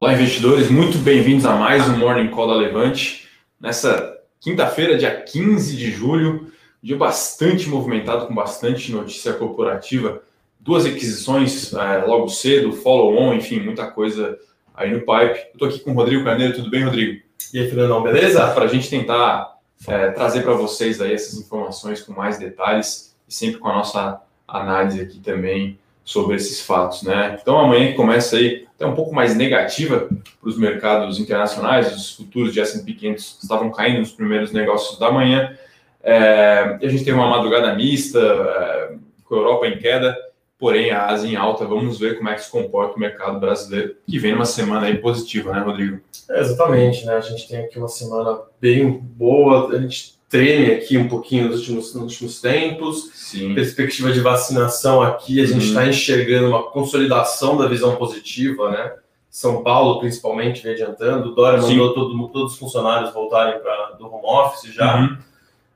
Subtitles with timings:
[0.00, 3.28] Olá, investidores, muito bem-vindos a mais um Morning Call da Levante.
[3.60, 6.50] Nessa quinta-feira, dia 15 de julho,
[6.82, 10.22] dia bastante movimentado, com bastante notícia corporativa,
[10.58, 14.38] duas aquisições é, logo cedo, follow-on, enfim, muita coisa
[14.74, 15.48] aí no pipe.
[15.52, 17.22] Estou aqui com o Rodrigo Carneiro, tudo bem, Rodrigo?
[17.52, 18.48] E aí, Fernandão, beleza?
[18.48, 23.34] Para a gente tentar é, trazer para vocês aí essas informações com mais detalhes e
[23.34, 27.38] sempre com a nossa análise aqui também sobre esses fatos, né?
[27.40, 30.08] Então amanhã começa aí até um pouco mais negativa
[30.40, 35.10] para os mercados internacionais, os futuros de S&P 500 estavam caindo nos primeiros negócios da
[35.10, 35.56] manhã,
[36.02, 40.16] é, e a gente tem uma madrugada mista, é, com a Europa em queda,
[40.58, 41.64] porém a Ásia em alta.
[41.64, 44.98] Vamos ver como é que se comporta o mercado brasileiro, que vem numa semana aí
[44.98, 46.00] positiva, né, Rodrigo?
[46.28, 47.14] É, exatamente, né?
[47.14, 51.58] A gente tem aqui uma semana bem boa, a gente treme aqui um pouquinho nos
[51.58, 53.10] últimos, nos últimos tempos.
[53.12, 53.54] Sim.
[53.54, 55.90] Perspectiva de vacinação aqui, a gente está uhum.
[55.90, 58.92] enxergando uma consolidação da visão positiva, né?
[59.30, 61.30] São Paulo, principalmente, vem adiantando.
[61.30, 61.76] O Dória Sim.
[61.76, 65.00] mandou todo, todos os funcionários voltarem para do home office já.
[65.00, 65.18] Uhum.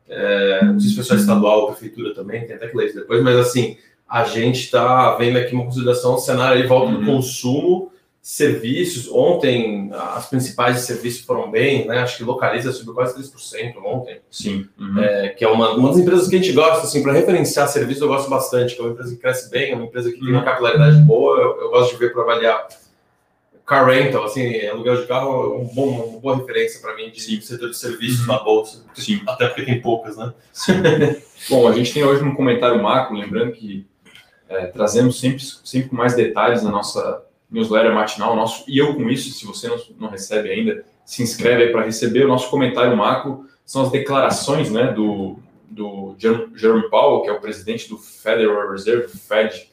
[0.09, 3.23] É, não sei se foi só estadual prefeitura também, tem até que ler isso depois,
[3.23, 3.77] mas assim,
[4.09, 7.01] a gente está vendo aqui uma consolidação, o cenário aí volta uhum.
[7.01, 7.93] do consumo
[8.27, 11.99] serviços, ontem as principais serviços foram bem, né?
[11.99, 14.21] Acho que localiza subiu quase 3% ontem.
[14.29, 14.67] Sim.
[14.77, 14.99] Uhum.
[15.01, 18.03] É, que é uma, uma das empresas que a gente gosta, assim, para referenciar serviço
[18.03, 20.25] eu gosto bastante, que é uma empresa que cresce bem, é uma empresa que uhum.
[20.25, 20.45] tem uma uhum.
[20.45, 22.67] capilaridade boa, eu, eu, gosto de ver para avaliar
[23.65, 27.21] car rental, assim, aluguel de carro é um bom, uma boa referência para mim de
[27.21, 27.41] Sim.
[27.41, 28.27] setor de serviços uhum.
[28.27, 28.83] na bolsa.
[28.95, 29.23] Sim.
[29.29, 30.35] Até porque tem poucas, né?
[31.49, 33.87] bom, a gente tem hoje um comentário macro, lembrando que
[34.49, 37.25] é, trazemos sempre, sempre com mais detalhes na nossa
[37.57, 41.65] newsletter matinal nosso, e eu com isso, se você não, não recebe ainda, se inscreve
[41.65, 46.15] aí para receber o nosso comentário macro, são as declarações né, do, do
[46.55, 49.69] Jerome Powell, que é o presidente do Federal Reserve, Fed,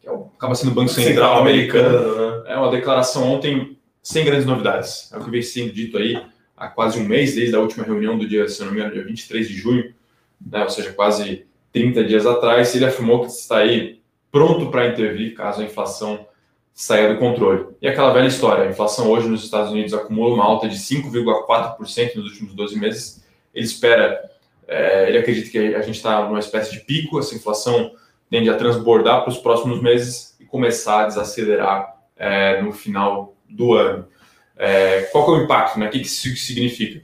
[0.00, 2.42] que é o, acaba sendo o Banco Central, americano né?
[2.46, 5.10] É uma declaração ontem sem grandes novidades.
[5.12, 6.22] É o que vem sendo dito aí
[6.56, 9.04] há quase um mês, desde a última reunião do dia, se não me engano, dia
[9.04, 9.94] 23 de junho,
[10.40, 14.00] né, ou seja, quase 30 dias atrás, ele afirmou que está aí
[14.30, 16.26] pronto para intervir caso a inflação
[16.74, 17.68] saia do controle.
[17.80, 22.16] E aquela velha história, a inflação hoje nos Estados Unidos acumula uma alta de 5,4%
[22.16, 23.24] nos últimos 12 meses.
[23.54, 24.28] Ele espera,
[24.66, 27.92] é, ele acredita que a gente está numa espécie de pico, essa inflação
[28.28, 33.74] tende a transbordar para os próximos meses e começar a desacelerar é, no final do
[33.74, 34.08] ano.
[34.56, 35.78] É, qual é o impacto?
[35.78, 35.86] Né?
[35.86, 37.02] O que isso significa?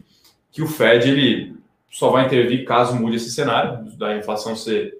[0.50, 1.54] Que o Fed ele
[1.88, 4.98] só vai intervir caso mude esse cenário da inflação ser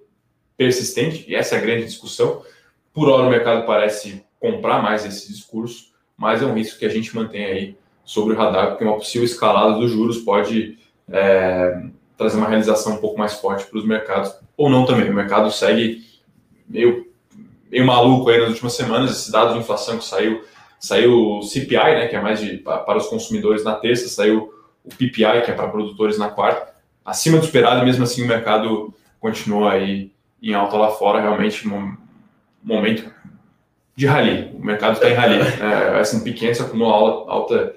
[0.57, 2.45] persistente, e essa é a grande discussão.
[2.93, 6.91] Por hora, o mercado parece comprar mais esse discurso, mas é um risco que a
[6.91, 10.79] gente mantém aí sobre o radar, porque uma possível escalada dos juros pode
[11.09, 11.83] é,
[12.17, 15.11] trazer uma realização um pouco mais forte para os mercados, ou não também.
[15.11, 16.03] O mercado segue
[16.69, 17.07] meio,
[17.71, 20.43] meio maluco aí nas últimas semanas, esse dado de inflação que saiu,
[20.79, 24.53] saiu o CPI, né, que é mais de, para os consumidores na terça, saiu
[24.85, 26.75] o PPI, que é para produtores na quarta,
[27.05, 30.11] acima do esperado, mesmo assim o mercado continua aí
[30.43, 31.97] em alta lá fora, realmente um
[32.63, 33.11] momento
[34.01, 34.51] de rally.
[34.55, 35.41] O mercado está em rally.
[35.61, 36.91] É, a S&P 500 acumula
[37.31, 37.75] alta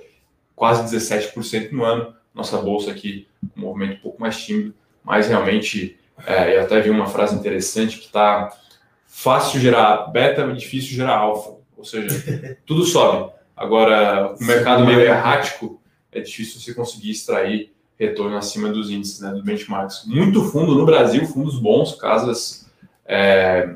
[0.56, 2.14] quase 17% no ano.
[2.34, 4.74] Nossa bolsa aqui, um movimento um pouco mais tímido,
[5.04, 8.50] mas realmente, é, eu até vi uma frase interessante que está
[9.06, 11.58] fácil gerar beta, difícil gerar alfa.
[11.78, 12.08] Ou seja,
[12.66, 13.30] tudo sobe.
[13.56, 19.30] Agora, o mercado meio errático, é difícil você conseguir extrair retorno acima dos índices, né,
[19.32, 20.06] dos benchmarks.
[20.06, 22.72] Muito fundo no Brasil, fundos bons, casas
[23.06, 23.76] é,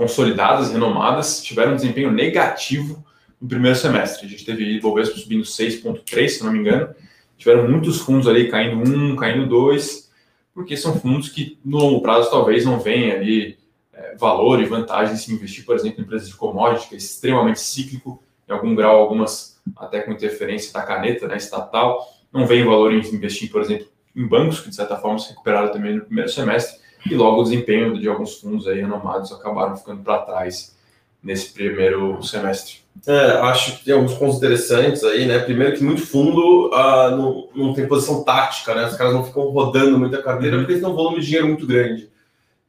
[0.00, 3.04] consolidadas, renomadas, tiveram um desempenho negativo
[3.38, 4.24] no primeiro semestre.
[4.24, 6.88] A gente teve Ibovespa subindo 6,3, se não me engano.
[7.36, 10.10] Tiveram muitos fundos ali caindo 1, caindo 2,
[10.54, 13.58] porque são fundos que no longo prazo talvez não venham ali
[13.92, 17.60] é, valor e vantagem se investir, por exemplo, em empresas de commodity, que é extremamente
[17.60, 22.08] cíclico, em algum grau, algumas até com interferência da caneta né, estatal.
[22.32, 25.70] Não vem valor em investir, por exemplo, em bancos, que de certa forma se recuperaram
[25.70, 30.02] também no primeiro semestre e logo o desempenho de alguns fundos aí renomados acabaram ficando
[30.02, 30.76] para trás
[31.22, 32.80] nesse primeiro semestre.
[33.06, 35.38] É, acho que tem alguns pontos interessantes aí, né?
[35.38, 38.86] Primeiro que muito fundo ah, não, não tem posição tática, né?
[38.86, 40.62] Os caras não ficam rodando muita carteira uhum.
[40.62, 42.10] porque eles têm um volume de dinheiro muito grande.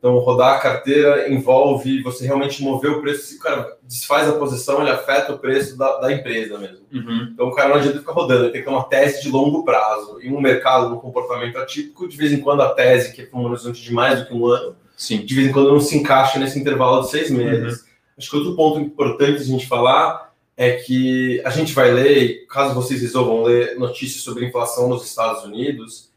[0.01, 3.27] Então, rodar a carteira envolve você realmente mover o preço.
[3.27, 6.79] Se o cara desfaz a posição, ele afeta o preço da, da empresa mesmo.
[6.91, 7.29] Uhum.
[7.31, 9.63] Então, o cara não adianta ficar rodando, ele tem que ter uma tese de longo
[9.63, 10.19] prazo.
[10.19, 13.45] Em um mercado, no comportamento atípico, de vez em quando a tese, que é um
[13.45, 15.23] horizonte de mais do que um ano, Sim.
[15.23, 17.81] de vez em quando não se encaixa nesse intervalo de seis meses.
[17.81, 17.85] Uhum.
[18.17, 22.73] Acho que outro ponto importante a gente falar é que a gente vai ler, caso
[22.73, 26.10] vocês resolvam ler notícias sobre inflação nos Estados Unidos,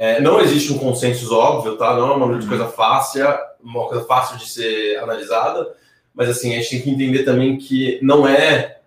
[0.00, 1.94] é, não existe um consenso óbvio, tá?
[1.94, 2.48] Não é uma uhum.
[2.48, 3.22] coisa fácil,
[3.62, 5.74] uma coisa fácil de ser analisada,
[6.14, 8.78] mas assim, a gente tem que entender também que não é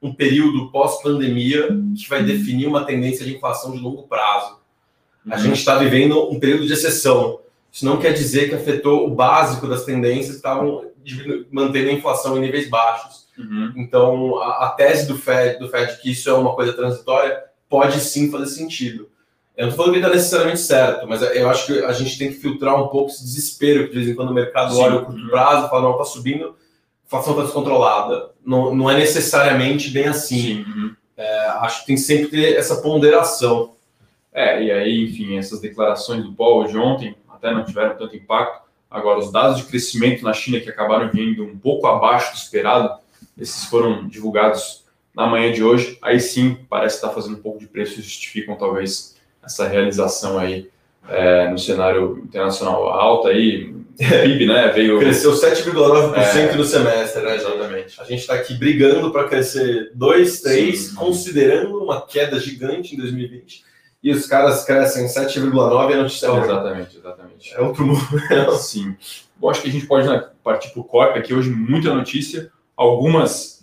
[0.00, 4.60] um período pós-pandemia que vai definir uma tendência de inflação de longo prazo.
[5.28, 5.42] A uhum.
[5.42, 7.40] gente está vivendo um período de exceção.
[7.72, 10.88] Isso não quer dizer que afetou o básico das tendências que estavam
[11.50, 13.26] mantendo a inflação em níveis baixos.
[13.36, 13.72] Uhum.
[13.74, 17.98] Então, a, a, tese do Fed, do Fed que isso é uma coisa transitória pode
[17.98, 19.08] sim fazer sentido.
[19.60, 22.28] Eu não estou falando que está necessariamente certo, mas eu acho que a gente tem
[22.28, 24.80] que filtrar um pouco esse desespero que de vez em quando o mercado sim.
[24.80, 28.30] olha o curto prazo e fala, não, está subindo, a inflação está descontrolada.
[28.42, 30.62] Não, não é necessariamente bem assim.
[30.62, 30.96] Uhum.
[31.14, 33.74] É, acho que tem sempre que ter essa ponderação.
[34.32, 38.66] É, e aí, enfim, essas declarações do Paul de ontem até não tiveram tanto impacto.
[38.90, 42.94] Agora, os dados de crescimento na China que acabaram vindo um pouco abaixo do esperado,
[43.36, 45.98] esses foram divulgados na manhã de hoje.
[46.00, 50.68] Aí sim, parece estar fazendo um pouco de preço e justificam talvez essa realização aí
[51.08, 53.74] é, no cenário internacional alta aí.
[53.98, 54.68] PIB, né?
[54.68, 54.98] Veio.
[54.98, 57.36] Cresceu 7,9% é, no semestre, né?
[57.36, 58.00] Exatamente.
[58.00, 60.94] A gente está aqui brigando para crescer 2, 3, sim.
[60.94, 63.68] considerando uma queda gigante em 2020
[64.02, 67.54] e os caras crescem 7,9 e a notícia é Exatamente, exatamente.
[67.54, 68.00] É outro mundo.
[68.58, 68.96] Sim.
[69.36, 72.50] Bom, acho que a gente pode né, partir para o corte aqui hoje, muita notícia.
[72.74, 73.60] Algumas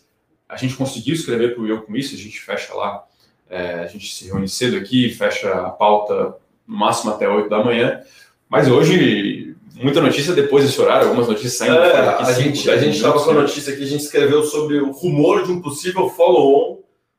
[0.48, 3.04] a gente conseguiu escrever para o Eu Com Isso, a gente fecha lá,
[3.50, 6.36] é, a gente se reúne cedo aqui, fecha a pauta
[6.68, 8.02] no máximo até 8 da manhã.
[8.50, 11.78] Mas hoje, muita notícia depois desse horário, algumas notícias saindo.
[11.78, 14.92] É, a, gente, a gente estava com a notícia aqui, a gente escreveu sobre o
[14.92, 16.78] rumor de um possível follow-on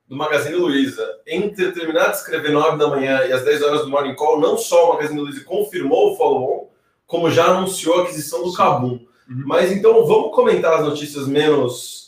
[0.09, 3.91] do Magazine Luiza, entre terminar de escrever 9 da manhã e as 10 horas do
[3.91, 6.69] Morning Call, não só o Magazine Luiza confirmou o follow-on,
[7.07, 9.01] como já anunciou a aquisição do Cabum.
[9.29, 9.43] Uhum.
[9.45, 12.08] Mas então vamos comentar as notícias menos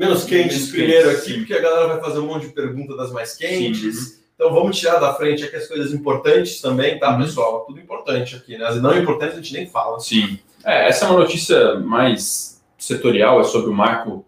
[0.00, 3.36] menos quentes primeiro aqui, porque a galera vai fazer um monte de perguntas das mais
[3.36, 3.96] quentes.
[3.98, 4.14] Sim.
[4.14, 4.20] Uhum.
[4.34, 7.22] Então vamos tirar da frente aqui as coisas importantes também, tá, uhum.
[7.22, 7.66] pessoal?
[7.66, 8.64] Tudo importante aqui, né?
[8.64, 10.00] As não importantes a gente nem fala.
[10.00, 10.38] Sim.
[10.64, 14.24] É, essa é uma notícia mais setorial, é sobre o marco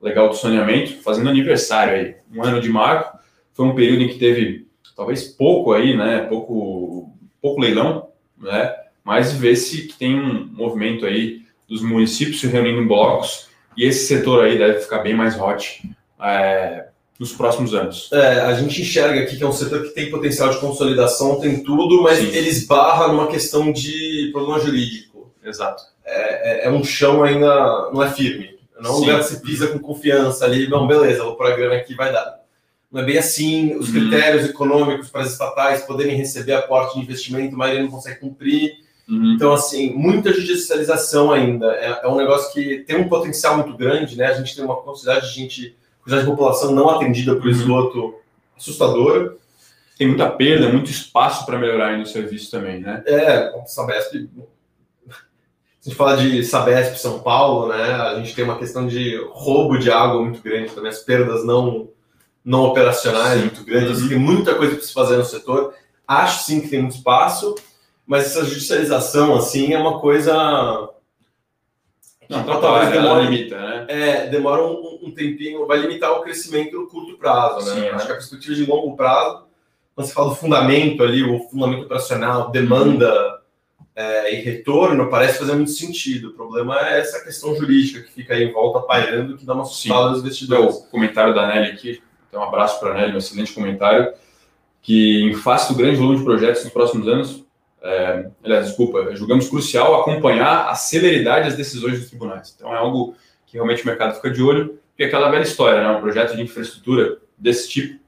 [0.00, 3.18] legal do saneamento, fazendo aniversário aí, um ano de marco.
[3.52, 6.20] Foi um período em que teve talvez pouco aí, né?
[6.28, 7.12] Pouco,
[7.42, 8.72] pouco leilão, né?
[9.02, 13.46] Mas vê-se que tem um movimento aí dos municípios se reunindo em blocos
[13.76, 15.82] e esse setor aí deve ficar bem mais hot
[16.20, 16.86] é,
[17.18, 18.10] nos próximos anos.
[18.12, 21.62] É, a gente enxerga aqui que é um setor que tem potencial de consolidação, tem
[21.62, 22.28] tudo, mas Sim.
[22.28, 25.32] ele esbarra numa questão de problema jurídico.
[25.44, 25.82] Exato.
[26.04, 28.56] É, é, é um chão ainda não é firme.
[28.80, 31.56] Não é um lugar que você pisa com confiança ali, não, beleza, vou pôr a
[31.56, 32.40] grana aqui, vai dar.
[32.92, 33.94] Não é bem assim, os uhum.
[33.94, 38.85] critérios econômicos para as estatais poderem receber aporte de investimento, a maioria não consegue cumprir.
[39.08, 39.34] Uhum.
[39.34, 41.72] Então, assim, muita judicialização ainda.
[41.74, 44.26] É, é, um negócio que tem um potencial muito grande, né?
[44.26, 47.50] A gente tem uma quantidade de gente, quantidade de população não atendida por uhum.
[47.50, 48.14] esgoto
[48.56, 49.36] assustadora.
[49.96, 53.02] Tem muita perda, muito espaço para melhorar ainda o serviço também, né?
[53.06, 54.28] É, Sabesp
[55.08, 57.94] a gente fala de Sabesp São Paulo, né?
[57.94, 61.88] A gente tem uma questão de roubo de água muito grande também, as perdas não,
[62.44, 63.46] não operacionais sim.
[63.46, 64.02] muito grandes.
[64.02, 64.08] Uhum.
[64.08, 65.72] Tem muita coisa para se fazer no setor.
[66.06, 67.54] Acho sim que tem muito espaço,
[68.06, 70.32] mas essa judicialização, assim, é uma coisa.
[72.28, 73.86] Não, tá, talvez demora, limita, né?
[73.88, 77.74] É, demora um, um, tempinho, vai limitar o crescimento no curto prazo, né?
[77.74, 78.06] Sim, Acho né?
[78.06, 79.44] que a perspectiva de longo prazo,
[79.94, 83.40] quando você fala do fundamento ali, o fundamento operacional, demanda
[83.94, 86.28] é, e retorno parece fazer muito sentido.
[86.28, 89.62] O problema é essa questão jurídica que fica aí em volta pairando, que dá uma
[89.62, 90.76] assustada nos investidores.
[90.76, 94.12] O comentário da Nelly aqui, então um abraço para a Nelly, um excelente comentário,
[94.82, 97.45] que em face do grande volume de projetos nos próximos anos,
[97.82, 102.54] é, aliás, desculpa, julgamos crucial acompanhar a celeridade das decisões dos tribunais.
[102.56, 103.14] Então é algo
[103.46, 105.96] que realmente o mercado fica de olho, porque é aquela velha história, né?
[105.96, 108.00] um projeto de infraestrutura desse tipo,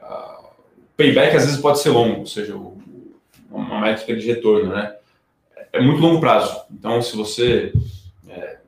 [0.00, 0.46] uh,
[0.78, 2.80] o payback às vezes pode ser longo, ou seja, o,
[3.50, 4.96] uma métrica de retorno, né?
[5.72, 6.62] é muito longo prazo.
[6.70, 7.72] Então, se você
[8.28, 8.58] é,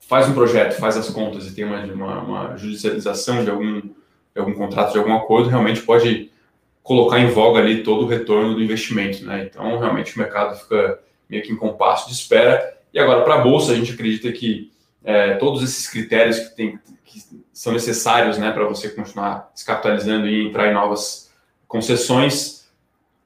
[0.00, 3.92] faz um projeto, faz as contas e tem uma, uma, uma judicialização de algum, de
[4.36, 6.30] algum contrato, de algum acordo, realmente pode
[6.86, 9.24] colocar em voga ali todo o retorno do investimento.
[9.24, 9.48] Né?
[9.50, 12.78] Então, realmente, o mercado fica meio que em compasso de espera.
[12.94, 14.70] E agora, para a Bolsa, a gente acredita que
[15.02, 17.20] é, todos esses critérios que, tem, que
[17.52, 21.28] são necessários né, para você continuar se capitalizando e entrar em novas
[21.66, 22.70] concessões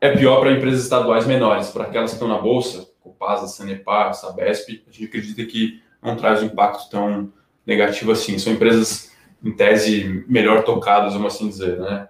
[0.00, 4.82] é pior para empresas estaduais menores, para aquelas que estão na Bolsa, Copasa, Sanepar, Sabesp,
[4.88, 7.30] a gente acredita que não traz um impacto tão
[7.66, 8.38] negativo assim.
[8.38, 9.12] São empresas,
[9.44, 12.08] em tese, melhor tocadas, vamos assim dizer, né?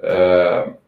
[0.00, 0.81] É...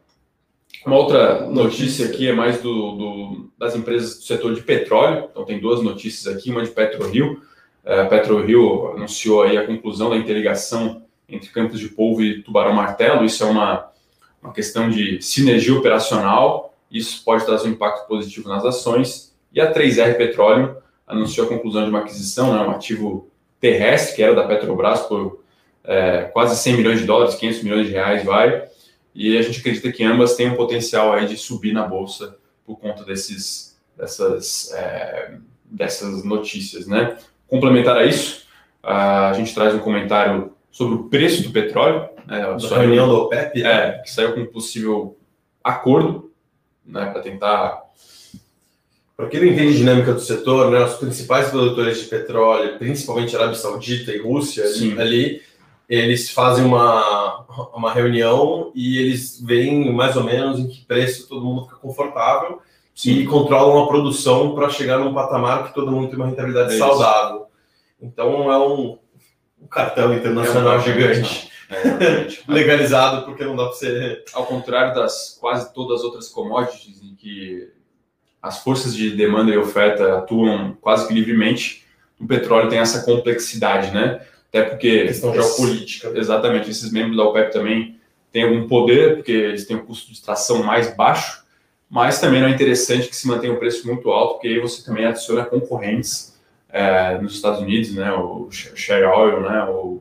[0.86, 5.28] Uma outra notícia aqui é mais do, do, das empresas do setor de petróleo.
[5.30, 7.40] Então, tem duas notícias aqui, uma de PetroRio.
[7.84, 12.74] É, a PetroRio anunciou aí a conclusão da interligação entre Campos de Polvo e Tubarão
[12.74, 13.24] Martelo.
[13.24, 13.92] Isso é uma
[14.44, 19.34] uma questão de sinergia operacional, isso pode trazer um impacto positivo nas ações.
[19.50, 20.76] E a 3R Petróleo
[21.06, 25.40] anunciou a conclusão de uma aquisição, né, um ativo terrestre, que era da Petrobras por
[25.82, 28.68] é, quase 100 milhões de dólares, 500 milhões de reais vai,
[29.14, 32.78] e a gente acredita que ambas têm um potencial aí de subir na bolsa por
[32.78, 37.16] conta desses, dessas, é, dessas notícias, né?
[37.46, 38.46] Complementar a isso,
[38.82, 42.08] a gente traz um comentário sobre o preço do petróleo.
[42.26, 43.62] Né, da reunião do OPEP?
[43.62, 45.16] É, que saiu com um possível
[45.62, 46.32] acordo
[46.84, 47.84] né, para tentar.
[49.16, 53.36] Para quem não entende a dinâmica do setor, né, os principais produtores de petróleo, principalmente
[53.36, 54.64] Arábia Saudita e Rússia,
[54.98, 55.40] ali,
[55.88, 61.44] eles fazem uma, uma reunião e eles veem mais ou menos em que preço todo
[61.44, 62.60] mundo fica confortável
[62.94, 63.12] Sim.
[63.12, 66.78] e controlam a produção para chegar num patamar que todo mundo tem uma rentabilidade é
[66.78, 67.46] saudável.
[68.00, 68.98] Então é um,
[69.60, 71.50] um cartão internacional é um gigante.
[71.70, 74.24] É, legalizado porque não dá para ser.
[74.32, 77.70] Ao contrário das quase todas as outras commodities em que
[78.42, 81.84] as forças de demanda e oferta atuam quase que livremente,
[82.20, 84.20] o petróleo tem essa complexidade, né?
[84.54, 85.06] Até porque.
[85.06, 86.12] questão geopolítica.
[86.14, 87.98] Exatamente, esses membros da OPEP também
[88.30, 91.44] têm algum poder, porque eles têm um custo de extração mais baixo,
[91.90, 94.84] mas também não é interessante que se mantenha um preço muito alto, porque aí você
[94.84, 98.12] também adiciona concorrentes é, nos Estados Unidos, né?
[98.12, 99.64] O share oil, né?
[99.64, 100.00] O,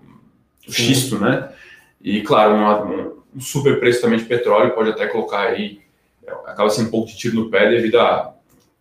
[0.68, 1.52] o xisto, né?
[2.00, 5.82] E, claro, um, um super preço também de petróleo pode até colocar aí,
[6.46, 8.36] acaba sendo um pouco de tiro no pé devido a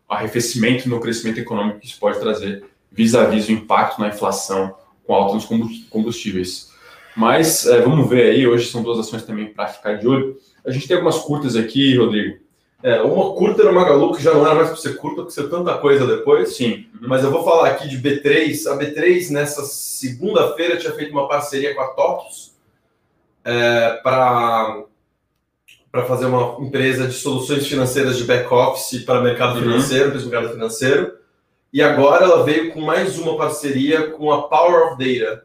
[0.07, 4.75] arrefecimento no crescimento econômico que isso pode trazer vis-à-vis -vis o impacto na inflação
[5.06, 5.47] com alta nos
[5.90, 6.71] combustíveis.
[7.16, 10.37] Mas é, vamos ver aí, hoje são duas ações também para ficar de olho.
[10.64, 12.40] A gente tem algumas curtas aqui, Rodrigo.
[12.82, 15.49] É, uma curta no Magalu, que já não era mais para ser curta, porque ser
[15.49, 16.56] tanta coisa depois.
[16.56, 16.87] Sim.
[17.00, 17.09] Uhum.
[17.09, 18.66] Mas eu vou falar aqui de B3.
[18.66, 22.52] A B3, nessa segunda-feira, tinha feito uma parceria com a TOTUS
[23.44, 24.85] é, para
[25.92, 29.61] para fazer uma empresa de soluções financeiras de back-office para o mercado uhum.
[29.61, 31.12] financeiro, para o mercado financeiro.
[31.73, 35.45] E agora ela veio com mais uma parceria com a Power of Data,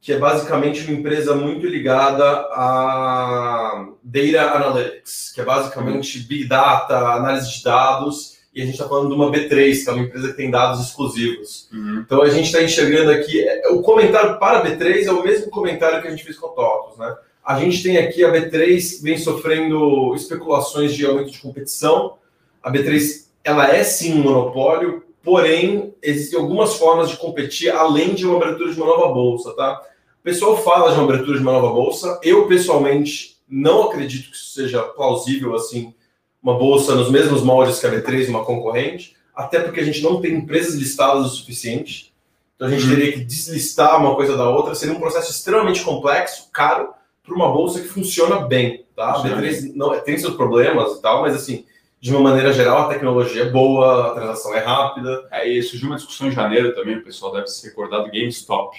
[0.00, 6.96] que é basicamente uma empresa muito ligada a Data Analytics, que é basicamente Big Data,
[6.96, 10.28] análise de dados, e a gente está falando de uma B3, que é uma empresa
[10.28, 11.68] que tem dados exclusivos.
[11.72, 12.04] Uhum.
[12.06, 15.50] Então a gente está enxergando aqui, é, o comentário para a B3 é o mesmo
[15.50, 17.16] comentário que a gente fez com a TOTOS, né?
[17.44, 22.16] A gente tem aqui a B3 vem sofrendo especulações de aumento de competição.
[22.62, 28.26] A B3 ela é sim um monopólio, porém existem algumas formas de competir além de
[28.26, 29.80] uma abertura de uma nova bolsa, tá?
[30.20, 32.20] O pessoal fala de uma abertura de uma nova bolsa.
[32.22, 35.94] Eu, pessoalmente, não acredito que isso seja plausível, assim,
[36.42, 40.20] uma bolsa nos mesmos moldes que a B3, uma concorrente, até porque a gente não
[40.20, 42.12] tem empresas listadas o suficiente.
[42.54, 42.94] Então a gente uhum.
[42.94, 44.74] teria que deslistar uma coisa da outra.
[44.74, 46.90] Seria um processo extremamente complexo, caro,
[47.22, 48.84] para uma bolsa que funciona bem.
[48.94, 49.12] Tá?
[49.12, 51.64] A B3 não, tem seus problemas e tal, mas assim,
[52.04, 55.26] de uma maneira geral, a tecnologia é boa, a transação é rápida.
[55.30, 58.76] É, e surgiu uma discussão em janeiro também, o pessoal deve se recordar do GameStop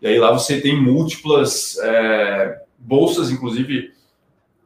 [0.00, 3.92] e aí lá você tem múltiplas é, bolsas, inclusive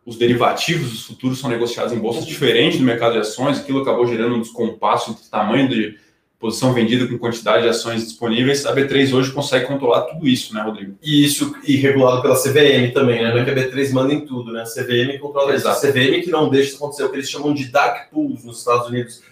[0.05, 3.59] os derivativos, os futuros são negociados em bolsas diferentes do mercado de ações.
[3.59, 5.99] Aquilo acabou gerando um descompasso entre tamanho de
[6.38, 8.64] posição vendida com quantidade de ações disponíveis.
[8.64, 10.95] A B3 hoje consegue controlar tudo isso, né, Rodrigo?
[11.02, 13.30] E isso e regulado pela CVM também, né?
[13.30, 14.62] Não é que a B3 manda em tudo, né?
[14.62, 15.68] A CVM controla isso.
[15.68, 18.59] A CVM que não deixa isso acontecer, o que eles chamam de dark pools nos
[18.59, 19.23] Estados Unidos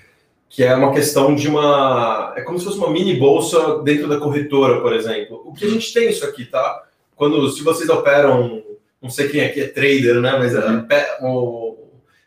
[0.48, 2.32] que é uma questão de uma.
[2.36, 5.42] É como se fosse uma mini bolsa dentro da corretora, por exemplo.
[5.44, 6.84] O que a gente tem isso aqui, tá?
[7.14, 8.62] Quando, se vocês operam,
[9.02, 10.36] não sei quem aqui é trader, né?
[10.38, 10.86] Mas uhum.
[10.90, 11.75] a, o,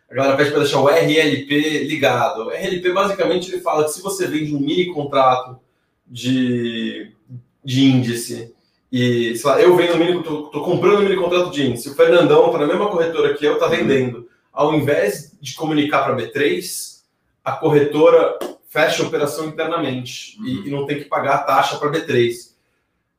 [0.10, 2.48] a galera pede para deixar o RLP ligado.
[2.48, 5.60] O RLP, basicamente, ele fala que se você vende um mini contrato
[6.08, 7.12] de,
[7.64, 8.54] de índice
[8.92, 11.90] e, sei lá, eu vendo um mini, tô, tô comprando um mini contrato de índice,
[11.90, 14.28] o Fernandão está na mesma corretora que eu, está vendendo.
[14.52, 17.02] Ao invés de comunicar para a B3,
[17.44, 20.46] a corretora fecha a operação internamente uhum.
[20.46, 22.50] e, e, não tem que pagar a taxa para B3.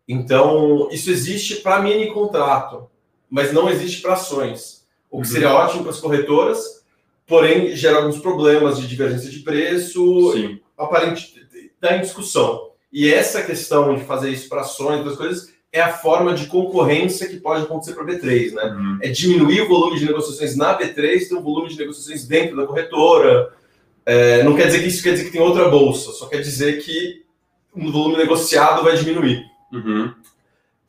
[0.08, 2.90] Então, isso existe para mini contrato,
[3.30, 4.84] mas não existe para ações.
[5.08, 5.32] O que uhum.
[5.32, 6.79] seria ótimo para as corretoras,
[7.30, 10.58] porém gera alguns problemas de divergência de preço, Sim.
[10.76, 12.70] aparente está em discussão.
[12.92, 17.28] E essa questão de fazer isso para ações, outras coisas, é a forma de concorrência
[17.28, 18.64] que pode acontecer para a B3, né?
[18.64, 18.98] Uhum.
[19.00, 22.66] É diminuir o volume de negociações na B3, ter um volume de negociações dentro da
[22.66, 23.52] corretora,
[24.04, 26.82] é, não quer dizer que isso quer dizer que tem outra bolsa, só quer dizer
[26.82, 27.22] que
[27.72, 29.44] o volume negociado vai diminuir.
[29.72, 30.12] Uhum.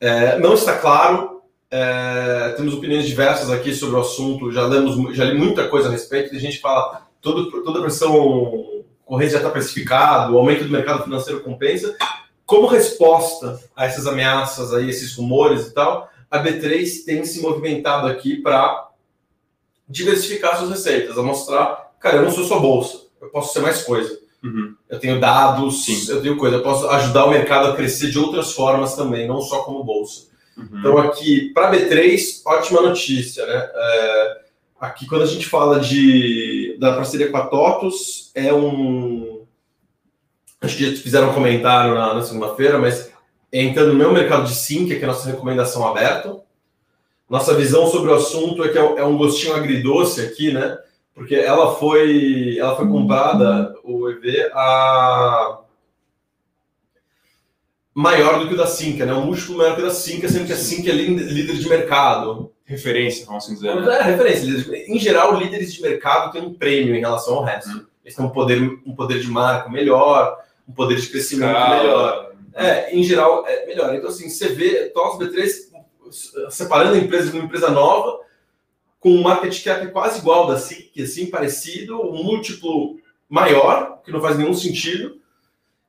[0.00, 1.31] É, não está claro,
[1.72, 5.90] é, temos opiniões diversas aqui sobre o assunto, já, lemos, já li muita coisa a
[5.90, 10.64] respeito, tem gente que fala todo, toda a pressão corrente já está precificado, o aumento
[10.64, 11.96] do mercado financeiro compensa.
[12.46, 18.06] Como resposta a essas ameaças, a esses rumores e tal, a B3 tem se movimentado
[18.06, 18.90] aqui para
[19.88, 23.82] diversificar suas receitas, a mostrar, cara, eu não sou sua bolsa eu posso ser mais
[23.82, 24.18] coisa.
[24.42, 24.74] Uhum.
[24.90, 26.10] Eu tenho dados, Sim.
[26.10, 29.40] eu tenho coisa, eu posso ajudar o mercado a crescer de outras formas também, não
[29.40, 30.31] só como bolsa.
[30.56, 30.68] Uhum.
[30.78, 33.70] Então, aqui, para B3, ótima notícia, né?
[33.74, 34.40] É,
[34.80, 39.44] aqui, quando a gente fala de, da parceria com a TOTUS, é um.
[40.60, 43.10] Acho que já fizeram um comentário na, na segunda-feira, mas
[43.52, 46.40] entrando no meu mercado de sim, que é a nossa recomendação aberta.
[47.28, 50.78] Nossa visão sobre o assunto é que é, é um gostinho agridoce aqui, né?
[51.14, 55.61] Porque ela foi, ela foi comprada, o EV, a
[57.94, 59.12] maior do que o da Cinca, né?
[59.12, 62.52] Um múltiplo maior que o da Cinca, sendo que a Cinca é líder de mercado.
[62.64, 63.74] Referência, vamos assim dizer.
[63.74, 63.98] Né?
[63.98, 64.86] É, referência.
[64.88, 67.70] Em geral, líderes de mercado têm um prêmio em relação ao resto.
[67.70, 67.86] Hum.
[68.04, 72.32] Eles têm um poder, um poder de marca melhor, um poder de crescimento melhor.
[72.54, 73.94] É, em geral, é melhor.
[73.94, 75.72] Então, assim, você vê TOS B3
[76.50, 78.20] separando a empresa de uma empresa nova,
[79.00, 84.20] com um market cap quase igual da SIC, assim, parecido, um múltiplo maior, que não
[84.20, 85.20] faz nenhum sentido.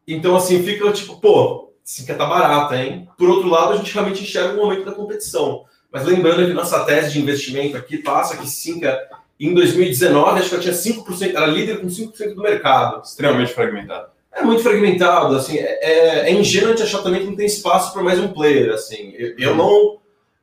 [0.08, 3.10] Então, assim, fica tipo, pô, Sinca tá barata, hein?
[3.18, 5.66] Por outro lado, a gente realmente enxerga o momento da competição.
[5.92, 8.98] Mas lembrando que nossa tese de investimento aqui passa que Sinca,
[9.40, 13.04] em 2019, acho que ela tinha 5%, era líder com 5% do mercado.
[13.04, 14.08] Extremamente fragmentado.
[14.32, 17.94] É muito fragmentado, assim, é, é, é ingênuo de achar também que não tem espaço
[17.94, 19.14] para mais um player, assim.
[19.16, 20.00] Eu, eu não...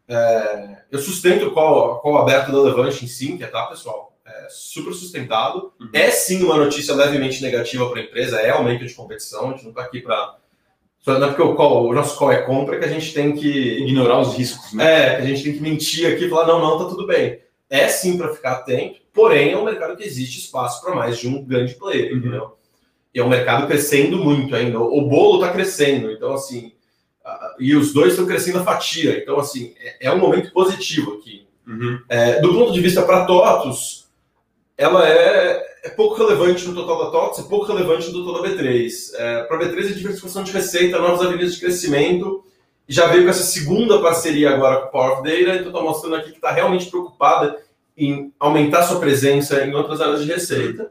[0.07, 4.17] É, eu sustento o call, call aberto da Levante em Sinca, tá, pessoal?
[4.25, 5.73] É super sustentado.
[5.81, 5.89] Uhum.
[5.93, 9.65] É sim uma notícia levemente negativa para a empresa, é aumento de competição, a gente
[9.65, 10.37] não está aqui para
[11.01, 13.35] só não é porque o, call, o nosso call é compra que a gente tem
[13.35, 13.49] que.
[13.83, 14.85] Ignorar os riscos, né?
[14.85, 17.41] É, que a gente tem que mentir aqui e falar, não, não, tá tudo bem.
[17.71, 21.29] É sim para ficar atento, porém é um mercado que existe espaço para mais de
[21.29, 22.19] um grande player, uhum.
[22.19, 22.57] entendeu?
[23.15, 24.79] E é um mercado crescendo muito ainda.
[24.79, 26.73] O bolo está crescendo, então assim.
[27.59, 29.19] E os dois estão crescendo a fatia.
[29.19, 31.47] Então, assim, é, é um momento positivo aqui.
[31.67, 32.01] Uhum.
[32.09, 34.09] É, do ponto de vista para TOTUS,
[34.77, 38.49] ela é, é, pouco relevante no total da TOTS, é pouco relevante no total da
[38.49, 38.91] B3.
[39.15, 42.45] É, Para a B3 é diversificação de receita, novas avenidas de crescimento,
[42.89, 45.81] e já veio com essa segunda parceria agora com o Power of Data, então está
[45.81, 47.57] mostrando aqui que está realmente preocupada
[47.97, 50.91] em aumentar sua presença em outras áreas de receita.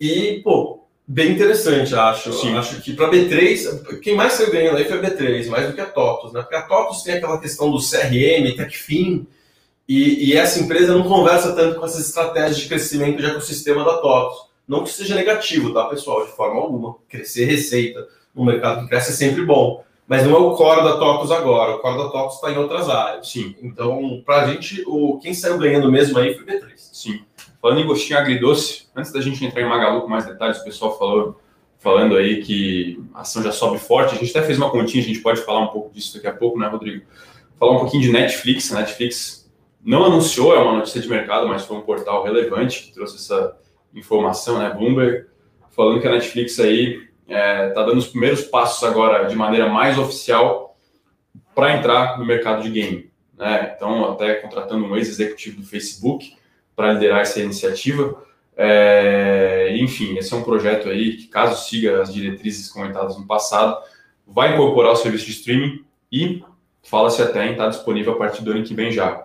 [0.00, 2.32] E, pô, bem interessante, acho.
[2.32, 2.56] Sim.
[2.56, 5.80] Acho que para B3, quem mais saiu ganhando aí foi a B3, mais do que
[5.80, 6.40] a TOTOS, né?
[6.40, 9.26] Porque a TOTOS tem aquela questão do CRM, TechFin,
[9.92, 13.98] e, e, essa empresa não conversa tanto com essas estratégias de crescimento de ecossistema da
[13.98, 14.48] TOTOS.
[14.66, 16.24] Não que seja negativo, tá, pessoal?
[16.24, 16.96] De forma alguma.
[17.08, 19.84] Crescer receita no mercado que cresce é sempre bom.
[20.06, 21.76] Mas não é o core da TOTOS agora.
[21.76, 23.28] O core da TOTOS está em outras áreas.
[23.28, 23.54] Sim.
[23.62, 26.72] Então, para a gente, o, quem saiu ganhando mesmo aí foi o B3.
[26.76, 27.20] Sim.
[27.60, 30.98] Falando em gostinho agridoce, antes da gente entrar em Magalu com mais detalhes, o pessoal
[30.98, 31.40] falou,
[31.78, 34.14] falando aí que a ação já sobe forte.
[34.14, 36.32] A gente até fez uma continha, a gente pode falar um pouco disso daqui a
[36.32, 37.04] pouco, né, Rodrigo?
[37.58, 38.72] Falar um pouquinho de Netflix.
[38.72, 39.41] A Netflix
[39.84, 43.58] não anunciou, é uma notícia de mercado, mas foi um portal relevante que trouxe essa
[43.94, 44.70] informação, né?
[44.70, 45.26] Bloomberg,
[45.70, 49.68] falando que a Netflix aí está é, tá dando os primeiros passos agora de maneira
[49.68, 50.76] mais oficial
[51.54, 53.10] para entrar no mercado de game.
[53.36, 53.72] Né?
[53.74, 56.36] Então, até contratando um ex-executivo do Facebook
[56.76, 58.22] para liderar essa iniciativa.
[58.56, 63.82] É, enfim, esse é um projeto aí que, caso siga as diretrizes comentadas no passado,
[64.26, 66.44] vai incorporar o serviço de streaming e
[66.82, 69.24] fala-se até em estar disponível a partir do ano que vem já.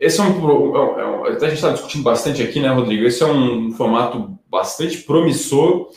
[0.00, 3.04] Esse é um, é um, é até a gente está discutindo bastante aqui, né, Rodrigo?
[3.04, 5.90] Esse é um formato bastante promissor,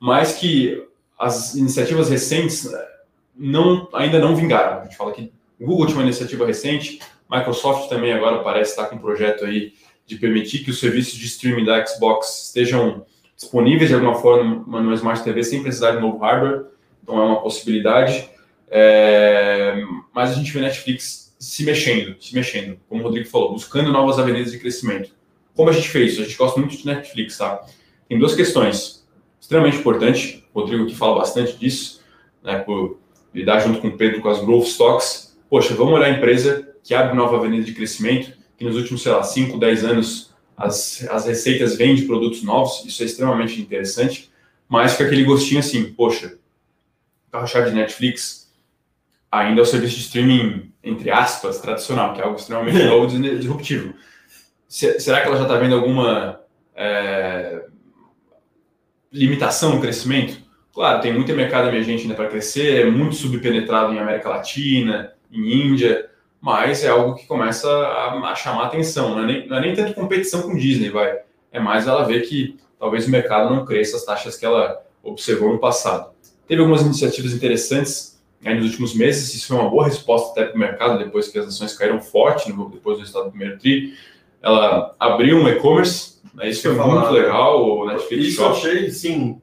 [0.00, 0.82] mas que
[1.18, 2.88] as iniciativas recentes eh,
[3.36, 4.80] não, ainda não vingaram.
[4.80, 8.86] A gente fala que o Google tinha uma iniciativa recente, Microsoft também agora parece estar
[8.86, 9.74] com um projeto aí
[10.06, 13.04] de permitir que os serviços de streaming da Xbox estejam
[13.36, 16.64] disponíveis de alguma forma no Smart TV sem precisar de novo hardware.
[17.02, 18.28] Então é uma possibilidade.
[18.70, 19.82] É,
[20.14, 24.18] mas a gente vê Netflix se mexendo, se mexendo, como o Rodrigo falou, buscando novas
[24.18, 25.10] avenidas de crescimento.
[25.56, 26.20] Como a gente fez isso?
[26.20, 27.64] A gente gosta muito de Netflix, tá?
[28.06, 29.08] Tem duas questões
[29.40, 30.42] extremamente importantes.
[30.52, 32.02] O Rodrigo que fala bastante disso,
[32.42, 32.98] né, por
[33.34, 35.34] lidar junto com o Pedro com as growth stocks.
[35.48, 39.12] Poxa, vamos olhar a empresa que abre nova avenida de crescimento, que nos últimos, sei
[39.12, 44.30] lá, 5, 10 anos as, as receitas vêm de produtos novos, isso é extremamente interessante,
[44.68, 46.38] mas fica aquele gostinho assim, poxa,
[47.32, 48.39] carro-chave de Netflix,
[49.30, 53.38] ainda é o serviço de streaming, entre aspas, tradicional, que é algo extremamente novo e
[53.38, 53.94] disruptivo.
[54.68, 56.40] será que ela já está vendo alguma
[56.74, 57.64] é,
[59.12, 60.40] limitação no crescimento?
[60.72, 65.66] Claro, tem muito mercado emergente ainda para crescer, é muito subpenetrado em América Latina, em
[65.66, 66.08] Índia,
[66.40, 69.10] mas é algo que começa a, a chamar atenção.
[69.10, 71.18] Não é, nem, não é nem tanto competição com Disney, vai.
[71.52, 75.52] É mais ela ver que talvez o mercado não cresça as taxas que ela observou
[75.52, 76.12] no passado.
[76.46, 78.09] Teve algumas iniciativas interessantes
[78.44, 79.34] aí nos últimos meses.
[79.34, 82.52] Isso foi uma boa resposta até para o mercado, depois que as ações caíram forte,
[82.52, 83.94] no, depois do resultado do primeiro TRI.
[84.42, 89.38] Ela abriu um e-commerce, né, isso foi muito legal, o Netflix Isso eu achei, sim,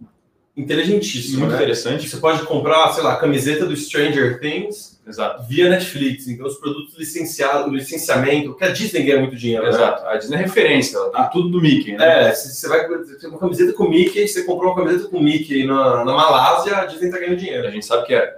[0.55, 1.39] inteligentíssimo.
[1.39, 1.57] Muito né?
[1.57, 2.09] interessante.
[2.09, 5.43] Você pode comprar, sei lá, a camiseta do Stranger Things Exato.
[5.43, 6.27] via Netflix.
[6.27, 9.69] Então, os produtos licenciados, licenciamento, porque a Disney ganha muito dinheiro, né?
[9.69, 10.05] Exato.
[10.07, 12.29] A Disney é referência, ela tem tudo do Mickey, né?
[12.29, 16.03] É, você vai ter uma camiseta com Mickey, você comprou uma camiseta com Mickey na,
[16.03, 17.67] na Malásia, a Disney tá ganhando dinheiro.
[17.67, 18.37] A gente sabe que é,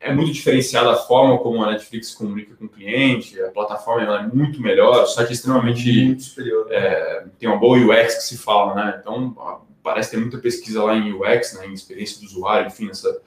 [0.00, 4.22] é muito diferenciada a forma como a Netflix comunica com o cliente, a plataforma é
[4.26, 6.66] muito melhor, o site é extremamente muito superior.
[6.70, 8.98] é, tem uma boa UX que se fala, né?
[9.00, 13.20] Então parece ter muita pesquisa lá em UX, né, em experiência do usuário, enfim, nessa,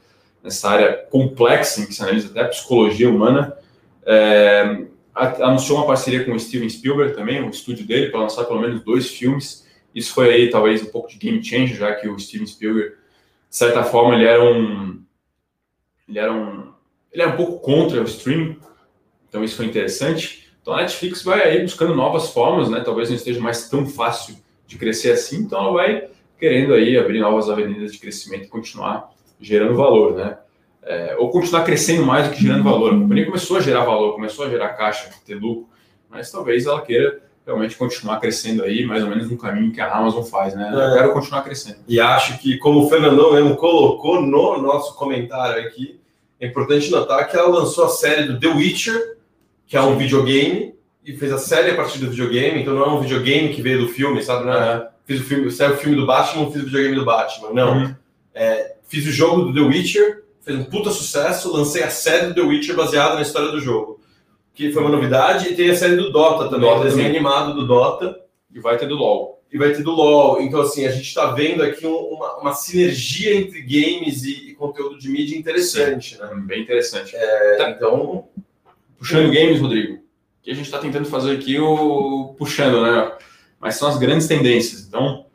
[0.44, 3.58] nessa área complexa em que se analisa até a psicologia humana.
[4.06, 8.62] É, anunciou uma parceria com o Steven Spielberg também, o estúdio dele, para lançar pelo
[8.62, 9.68] menos dois filmes.
[9.94, 13.58] Isso foi aí talvez um pouco de game changer, já que o Steven Spielberg, de
[13.58, 15.02] certa forma, ele era um
[16.12, 16.70] ele era um
[17.12, 18.58] ele é um pouco contra o streaming,
[19.28, 20.50] então isso foi interessante.
[20.62, 22.82] Então a Netflix vai aí buscando novas formas, né?
[22.82, 24.36] Talvez não esteja mais tão fácil
[24.68, 26.08] de crescer assim, então ela vai
[26.40, 30.38] querendo aí abrir novas avenidas de crescimento e continuar gerando valor, né?
[30.84, 32.94] É, ou continuar crescendo mais do que gerando valor.
[32.94, 35.68] A companhia começou a gerar valor, começou a gerar caixa, ter lucro,
[36.10, 39.92] mas talvez ela queira realmente continuar crescendo aí, mais ou menos no caminho que a
[39.94, 40.70] Amazon faz, né?
[40.74, 40.94] Eu É.
[40.94, 41.80] quero continuar crescendo.
[41.88, 46.00] E acho que, como o Fernandão mesmo colocou no nosso comentário aqui,
[46.42, 49.18] é importante notar que ela lançou a série do The Witcher,
[49.68, 49.98] que é um Sim.
[50.00, 50.76] videogame,
[51.06, 53.82] e fez a série a partir do videogame, então não é um videogame que veio
[53.82, 54.46] do filme, sabe?
[54.46, 57.06] Não é, fiz o filme, saiu o filme do Batman, não fiz o videogame do
[57.06, 57.54] Batman.
[57.54, 57.78] Não.
[57.78, 57.96] Uhum.
[58.88, 62.42] Fiz o jogo do The Witcher, fez um puta sucesso, lancei a série do The
[62.42, 64.02] Witcher baseada na história do jogo.
[64.54, 67.18] Que foi uma novidade, e tem a série do Dota também, Dota o desenho também.
[67.18, 68.20] animado do Dota.
[68.54, 69.40] E vai ter do LoL.
[69.54, 70.42] e vai ter do LoL.
[70.42, 74.54] Então, assim, a gente está vendo aqui um- uma, uma sinergia entre games e, e
[74.56, 76.30] conteúdo de mídia interessante, né?
[76.46, 77.14] Bem interessante.
[77.16, 78.28] É, então,
[78.98, 80.00] Puxando games, Rodrigo,
[80.44, 83.12] que a gente está tentando fazer aqui o puxando, né?
[83.60, 84.86] Mas são as grandes tendências.
[84.88, 85.26] Então,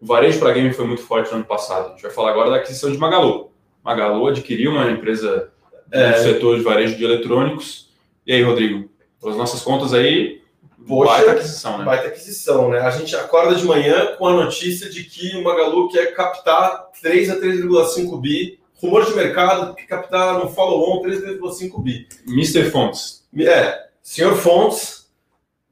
[0.00, 1.86] o varejo para game foi muito forte no ano passado.
[1.86, 3.50] A gente vai falar agora da aquisição de Magalu.
[3.84, 5.50] Magalu adquiriu uma empresa
[5.92, 6.12] É.
[6.12, 7.90] do setor de varejo de eletrônicos.
[8.26, 8.90] E aí, Rodrigo,
[9.20, 10.42] pelas nossas contas aí,
[10.86, 11.84] Poxa, baita aquisição, né?
[11.84, 12.78] baita aquisição, né?
[12.80, 17.30] A gente acorda de manhã com a notícia de que o Magalu quer captar 3
[17.30, 18.60] a 3,5 bi.
[18.80, 22.06] Rumor de mercado que captar no follow-on 3,5 bi.
[22.28, 22.70] Mr.
[22.70, 23.26] Fontes.
[23.38, 25.06] É, senhor Fontes,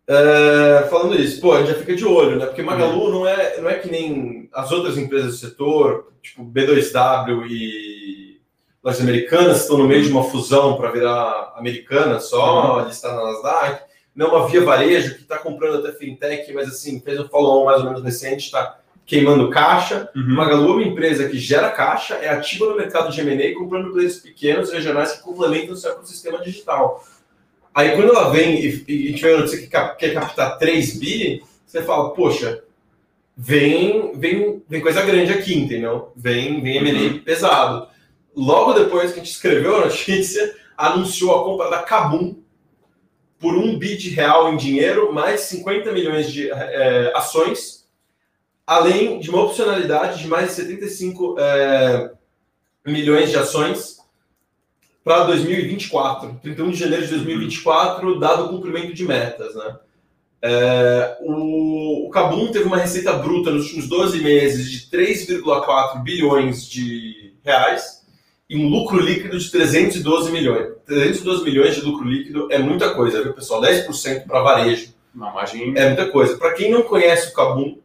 [0.07, 2.47] é, falando isso, pô, a gente já fica de olho, né?
[2.47, 7.47] Porque Magalu não, é, não é que nem as outras empresas do setor, tipo B2W
[7.49, 8.41] e
[8.83, 13.94] lojas americanas, estão no meio de uma fusão para virar americana só, listar na Nasdaq.
[14.15, 17.81] Não uma via varejo que está comprando até fintech, mas assim, fez um follow-on mais
[17.81, 20.09] ou menos recente, está queimando caixa.
[20.15, 20.35] Uhum.
[20.35, 24.19] Magalu é uma empresa que gera caixa, é ativa no mercado de M&A, comprando players
[24.19, 27.05] pequenos, regionais que complementam o seu ecossistema digital.
[27.75, 31.43] Aí quando ela vem e, e a vê a notícia que quer captar 3 bi,
[31.67, 32.63] você fala, poxa,
[33.37, 36.13] vem, vem, vem coisa grande aqui, entendeu?
[36.15, 37.89] Vem, vem M&A pesado.
[38.35, 42.44] Logo depois que a gente escreveu a notícia, anunciou a compra da Kabum
[43.45, 47.87] por um bi de real em dinheiro, mais 50 milhões de eh, ações,
[48.67, 52.11] além de uma opcionalidade de mais de 75 eh,
[52.87, 53.99] milhões de ações
[55.05, 59.77] para 2024, 31 de janeiro de 2024, dado o cumprimento de metas, né?
[60.41, 67.35] É, o, o teve uma receita bruta nos últimos 12 meses de 3,4 bilhões de
[67.45, 67.94] reais
[68.49, 70.69] e um lucro líquido de 312 milhões.
[70.87, 73.61] 312 milhões de lucro líquido é muita coisa, viu, pessoal?
[73.63, 76.37] 10% para varejo Uma margem é muita coisa.
[76.37, 77.79] Para quem não conhece o Kabum,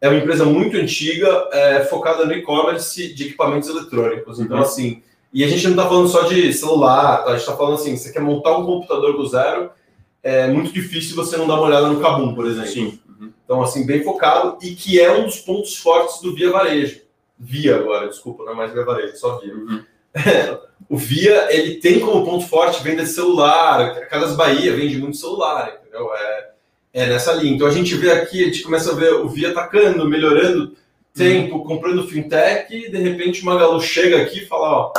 [0.00, 4.38] é uma empresa muito antiga, é, focada no e-commerce de equipamentos eletrônicos.
[4.40, 4.62] Então, Uhum.
[4.62, 5.02] assim,
[5.32, 7.30] e a gente não está falando só de celular, tá?
[7.30, 9.70] a gente está falando assim, você quer montar um computador do zero,
[10.22, 12.70] é muito difícil você não dar uma olhada no Kabum, por exemplo.
[12.70, 12.98] sim.
[13.08, 13.32] Uhum.
[13.44, 17.00] Então, assim, bem focado e que é um dos pontos fortes do Via Varejo.
[17.38, 19.54] Via agora, desculpa, não é mais Via Varejo, só Via.
[19.54, 19.82] Uhum.
[20.88, 25.16] O Via, ele tem como ponto forte venda de celular, a Casas Bahia vende muito
[25.16, 26.14] celular, entendeu?
[26.14, 26.50] É,
[26.92, 27.54] é nessa linha.
[27.54, 30.76] Então a gente vê aqui, a gente começa a ver o Via atacando, melhorando
[31.12, 34.92] tempo, comprando fintech, e de repente o Magalu chega aqui e fala, ó,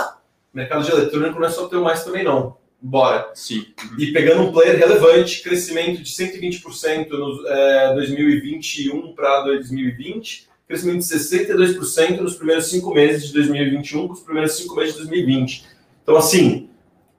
[0.53, 2.57] mercado de eletrônico não é só ter mais também não.
[2.81, 3.31] Bora.
[3.33, 3.65] Sim.
[3.97, 11.05] E pegando um player relevante, crescimento de 120% no é, 2021 para 2020, crescimento de
[11.05, 15.65] 62% nos primeiros cinco meses de 2021 com os primeiros cinco meses de 2020.
[16.03, 16.69] Então, assim,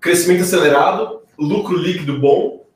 [0.00, 2.66] crescimento acelerado, lucro líquido bom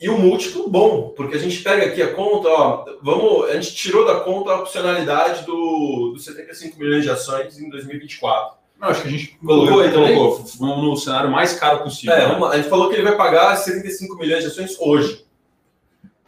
[0.00, 3.74] e o múltiplo bom, porque a gente pega aqui a conta, ó, vamos, a gente
[3.74, 8.56] tirou da conta a opcionalidade do, dos 75 milhões de ações em 2024.
[8.80, 10.14] Não, acho que a gente Colocou aí também?
[10.14, 10.44] colocou.
[10.60, 12.14] Vamos no cenário mais caro possível.
[12.14, 12.36] É, né?
[12.36, 15.24] uma- a gente falou que ele vai pagar 75 milhões de ações hoje.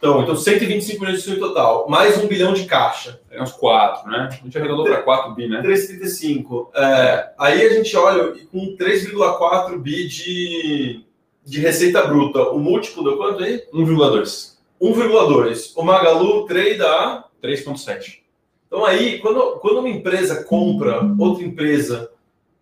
[0.01, 3.21] Então, então 125 milhões de total, mais um bilhão de caixa.
[3.29, 4.29] É uns 4, né?
[4.31, 5.61] A gente arredondou para 4 bi, né?
[5.61, 6.69] 3,35.
[6.73, 11.05] É, aí a gente olha com 3,4 bi de,
[11.45, 12.49] de receita bruta.
[12.49, 13.63] O múltiplo deu quanto aí?
[13.71, 14.53] 1,2.
[14.81, 15.73] 1,2.
[15.75, 18.21] O Magalu trade a 3,7.
[18.65, 22.09] Então aí, quando, quando uma empresa compra outra empresa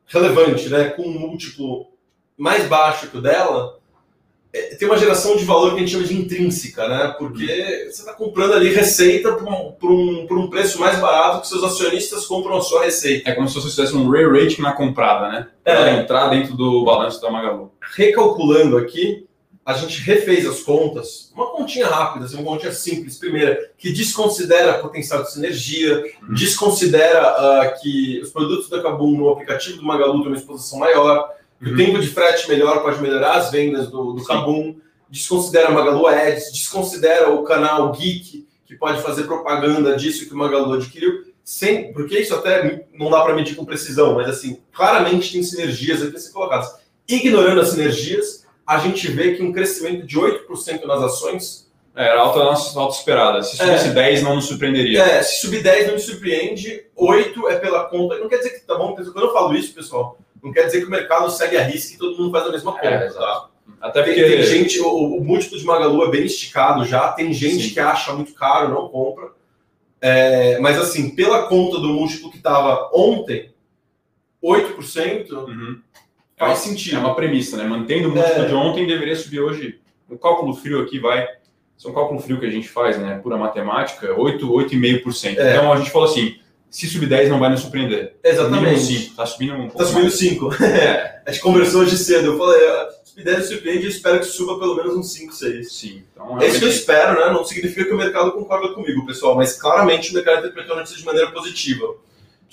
[0.07, 1.87] relevante, né, com um múltiplo
[2.37, 3.78] mais baixo que o dela,
[4.51, 7.15] é, tem uma geração de valor que a gente chama de intrínseca, né?
[7.19, 7.45] Porque
[7.91, 11.47] você está comprando ali receita por um, por, um, por um preço mais barato que
[11.47, 13.29] seus acionistas compram a sua receita.
[13.29, 15.47] É como se você fizesse um re-rating na comprada, né?
[15.63, 15.99] Para é.
[16.01, 17.71] entrar dentro do balanço da Magalu.
[17.95, 19.27] Recalculando aqui,
[19.63, 24.79] a gente refez as contas, uma continha rápida, assim, uma continha simples, primeira, que desconsidera
[24.79, 26.33] potencial de sinergia, uhum.
[26.33, 31.29] desconsidera uh, que os produtos da Kabum no aplicativo do Magalu têm uma exposição maior,
[31.61, 31.73] uhum.
[31.73, 34.75] o tempo de frete melhor pode melhorar as vendas do, do Kabum,
[35.09, 40.73] desconsidera Magalu Ads, desconsidera o canal Geek, que pode fazer propaganda disso que o Magalu
[40.73, 45.41] adquiriu, sem, porque isso até não dá para medir com precisão, mas assim, claramente tem
[45.41, 46.75] sinergias aqui a ser colocadas.
[47.07, 51.67] Ignorando as sinergias, a gente vê que um crescimento de 8% nas ações.
[51.95, 52.39] É, era alta,
[52.79, 53.41] alta esperada.
[53.41, 55.01] Se subisse é, 10, não nos surpreenderia.
[55.01, 58.19] É, se subir 10 não me surpreende, 8 é pela conta.
[58.19, 60.87] Não quer dizer que tá bom, quando eu falo isso, pessoal, não quer dizer que
[60.87, 62.87] o mercado segue a risco e todo mundo faz a mesma conta.
[62.87, 63.49] É, tá?
[63.81, 67.31] Até porque tem, tem gente, o, o, múltiplo de Magalu é bem esticado já, tem
[67.31, 67.73] gente Sim.
[67.73, 69.31] que acha muito caro, não compra.
[70.01, 73.51] É, mas assim, pela conta do múltiplo que estava ontem,
[74.43, 75.81] 8%, uhum.
[76.39, 76.95] Faz é sentido.
[76.95, 77.65] É uma premissa, né?
[77.65, 78.47] Mantendo o múltiplo é.
[78.47, 79.79] de ontem, deveria subir hoje.
[80.09, 81.27] O cálculo frio aqui vai.
[81.77, 83.19] Isso é um cálculo frio que a gente faz, né?
[83.21, 85.37] Pura matemática, 8, 8,5%.
[85.37, 85.51] É.
[85.51, 88.15] Então a gente falou assim: se subir 10 não vai nos surpreender.
[88.23, 88.79] Exatamente.
[88.79, 89.15] 5.
[89.15, 90.49] Tá subindo um Tá subindo 5.
[90.63, 91.21] É.
[91.25, 92.27] a gente conversou hoje cedo.
[92.27, 95.73] Eu falei, ah, subir 10 surpreende, eu espero que suba pelo menos uns 5, 6.
[95.73, 96.03] Sim.
[96.11, 96.45] Então, realmente...
[96.45, 97.33] É isso que eu espero, né?
[97.33, 100.97] Não significa que o mercado concorda comigo, pessoal, mas claramente o mercado interpretou a notícia
[100.97, 101.95] de maneira positiva.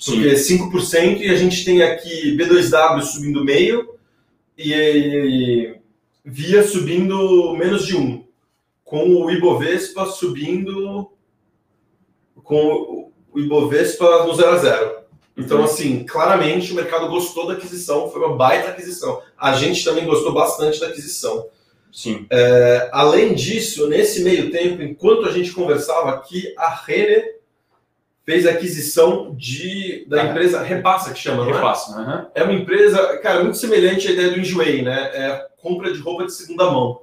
[0.03, 0.69] Porque Sim.
[0.69, 3.95] 5% e a gente tem aqui B2W subindo meio
[4.57, 5.75] e
[6.23, 8.23] via subindo menos de 1,
[8.83, 11.11] com o Ibovespa subindo
[12.43, 13.06] com
[13.37, 14.97] o Ibovespa no 0 a 0.
[15.37, 19.21] Então, assim, claramente o mercado gostou da aquisição, foi uma baita aquisição.
[19.37, 21.45] A gente também gostou bastante da aquisição.
[21.93, 22.25] Sim.
[22.31, 27.37] É, além disso, nesse meio tempo, enquanto a gente conversava aqui, a Renner
[28.25, 32.15] fez a aquisição de, da ah, empresa Repassa, que chama, Repassa, não é?
[32.15, 32.25] Uhum.
[32.33, 35.11] É uma empresa, cara, muito semelhante à ideia do Enjoei, né?
[35.13, 37.01] É compra de roupa de segunda mão.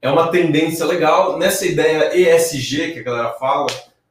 [0.00, 1.36] É uma tendência legal.
[1.36, 3.66] Nessa ideia ESG que a galera fala,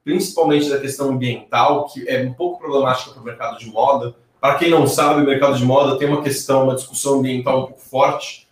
[0.06, 4.16] principalmente da questão ambiental, que é um pouco problemática para o mercado de moda.
[4.40, 7.66] Para quem não sabe, o mercado de moda tem uma questão, uma discussão ambiental um
[7.66, 8.48] pouco forte.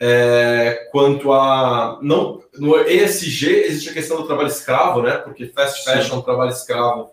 [0.00, 5.12] É, quanto a não no ESG existe a questão do trabalho escravo, né?
[5.12, 6.22] Porque fast fashion, Sim.
[6.22, 7.10] trabalho escravo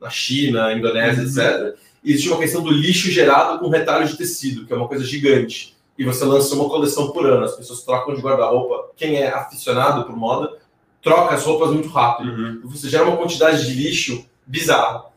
[0.00, 1.28] na China, Indonésia, uhum.
[1.28, 1.78] etc.
[2.02, 5.04] E existe uma questão do lixo gerado com retalho de tecido, que é uma coisa
[5.04, 5.76] gigante.
[5.96, 8.90] E você lança uma coleção por ano, as pessoas trocam de guarda-roupa.
[8.96, 10.58] Quem é aficionado por moda
[11.02, 12.30] troca as roupas muito rápido.
[12.30, 12.60] Uhum.
[12.64, 15.10] Você gera uma quantidade de lixo bizarra.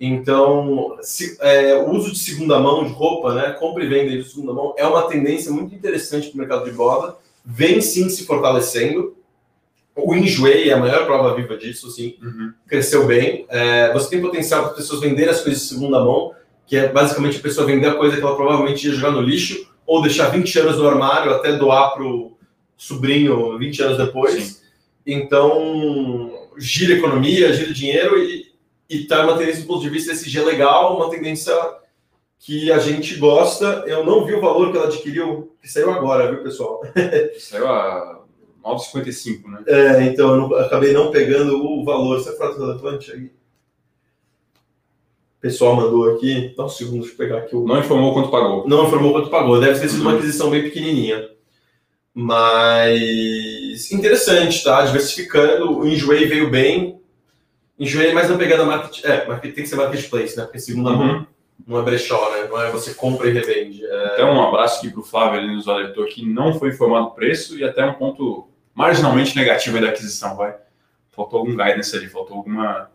[0.00, 4.28] Então, se, é, o uso de segunda mão de roupa, né, compra e venda de
[4.28, 7.16] segunda mão, é uma tendência muito interessante para o mercado de moda.
[7.44, 9.16] Vem sim se fortalecendo.
[9.94, 12.52] O Enjoei é a maior prova viva disso, assim, uhum.
[12.66, 13.46] cresceu bem.
[13.48, 16.32] É, você tem potencial para as pessoas venderem as coisas de segunda mão,
[16.66, 19.70] que é basicamente a pessoa vender a coisa que ela provavelmente ia jogar no lixo,
[19.86, 22.36] ou deixar 20 anos no armário até doar para o
[22.76, 24.42] sobrinho 20 anos depois.
[24.42, 24.63] Sim.
[25.06, 28.54] Então, gira economia, gira dinheiro e
[28.88, 31.54] está uma tendência do ponto de vista SG legal, uma tendência
[32.38, 33.84] que a gente gosta.
[33.86, 36.82] Eu não vi o valor que ela adquiriu, que saiu agora, viu, pessoal?
[37.38, 38.24] Saiu a
[38.64, 39.62] 9,55, né?
[39.66, 42.18] É, então eu não, acabei não pegando o valor.
[42.18, 43.26] Você é fato relevante aí?
[43.26, 43.30] O
[45.40, 46.54] pessoal mandou aqui.
[46.56, 47.64] Dá um segundo, deixa eu pegar aqui o.
[47.64, 48.66] Não informou quanto pagou.
[48.66, 49.60] Não informou quanto pagou.
[49.60, 51.28] Deve ter sido uma aquisição bem pequenininha.
[52.14, 54.84] Mas interessante, tá?
[54.84, 55.78] Diversificando.
[55.78, 57.00] O Enjoei veio bem.
[57.78, 59.04] Enjoei mais na pegada market.
[59.04, 60.44] É, tem que ser marketplace, né?
[60.44, 60.96] Porque segunda uhum.
[60.96, 61.26] mão
[61.66, 62.46] não é brechó, né?
[62.48, 63.84] Não é você compra e revende.
[63.84, 64.14] É...
[64.14, 67.10] Então, um abraço aqui para o Flávio, ali nos alertou que não foi informado o
[67.10, 70.54] preço e até um ponto marginalmente negativa da aquisição, vai.
[71.10, 72.90] Faltou algum guidance ali, faltou alguma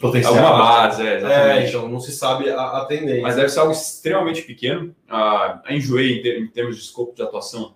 [0.00, 0.36] potencial.
[0.36, 1.64] Alguma base, é, exatamente.
[1.64, 3.22] É, então não se sabe a, a, tendência.
[3.22, 4.94] Mas deve ser algo extremamente pequeno.
[5.08, 7.74] A, a Enjoei, em, termos de escopo de atuação,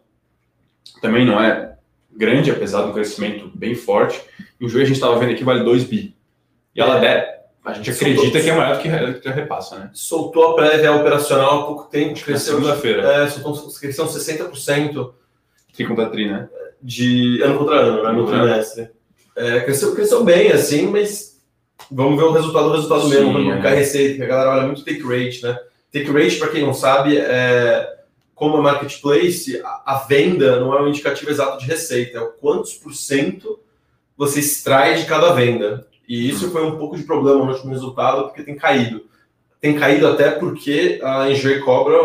[1.00, 1.76] também não é
[2.16, 4.20] grande, apesar do crescimento bem forte.
[4.60, 6.14] Enjoei, a gente estava vendo aqui, vale 2 bi.
[6.74, 7.00] E ela é.
[7.00, 9.90] der, a gente acredita Soltou, que é maior do que, que a repassa, né?
[9.92, 12.20] Soltou a prévia operacional há pouco tempo.
[12.20, 13.02] Cresceu segunda-feira.
[13.02, 15.12] É, soltou, cresceu 60%.
[15.72, 16.48] Tri contra tri, né?
[16.84, 18.90] de ano contra ano, né, no trimestre.
[19.34, 21.40] É, cresceu, cresceu bem, assim, mas
[21.90, 23.68] vamos ver o resultado do resultado Sim, mesmo, vamos é.
[23.68, 25.58] a receita, que a galera olha muito take rate, né?
[25.90, 27.93] Take rate, para quem não sabe, é
[28.34, 32.32] como é marketplace, a, a venda não é um indicativo exato de receita, é o
[32.32, 33.60] quantos por cento
[34.16, 35.86] você extrai de cada venda.
[36.08, 39.06] E isso foi um pouco de problema no último resultado, porque tem caído.
[39.60, 41.96] Tem caído até porque a Enjoy cobra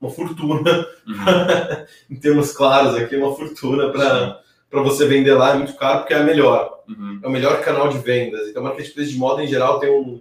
[0.00, 1.16] uma fortuna Uhum.
[2.10, 6.18] em termos claros aqui, uma fortuna para você vender lá, é muito caro porque é
[6.18, 7.20] a melhor, Uhum.
[7.22, 8.48] é o melhor canal de vendas.
[8.48, 10.20] Então, o marketplace de moda em geral tem um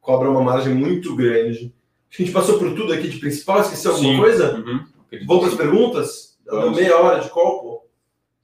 [0.00, 1.72] cobra uma margem muito grande.
[2.14, 4.18] A gente passou por tudo aqui de principal, esqueceu alguma Sim.
[4.18, 4.54] coisa?
[4.54, 4.84] Uhum.
[5.26, 6.38] Vamos para as perguntas?
[6.46, 6.76] Vamos.
[6.76, 7.84] meia hora de copo.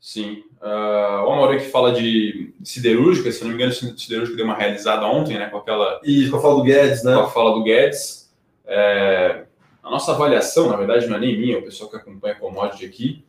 [0.01, 0.43] Sim.
[0.61, 5.07] Uh, o Amaury que fala de siderúrgica, se não me engano, siderúrgica deu uma realizada
[5.07, 5.49] ontem, né?
[5.49, 7.15] Com aquela E com a fala do Guedes, né?
[7.15, 8.31] com a fala do Guedes.
[8.67, 9.45] É,
[9.83, 12.39] a nossa avaliação, na verdade, não é nem minha, é o pessoal que acompanha a
[12.39, 13.25] commodity aqui,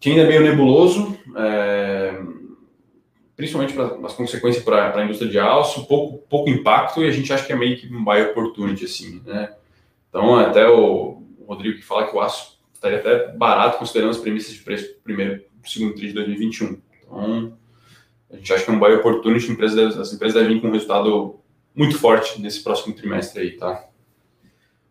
[0.00, 2.20] que ainda é meio nebuloso, é,
[3.36, 7.32] principalmente para as consequências para a indústria de aço, pouco, pouco impacto e a gente
[7.32, 9.52] acha que é meio que um buy opportunity, assim, né?
[10.08, 14.52] Então, até o Rodrigo que fala que o aço estaria até barato considerando as premissas
[14.54, 16.78] de preço primeiro segundo TRI de 2021.
[17.02, 17.52] Então,
[18.30, 20.68] a gente acha que é um buy opportunity, empresa deve- as empresas devem vir com
[20.68, 21.40] um resultado
[21.74, 23.84] muito forte nesse próximo trimestre aí, tá?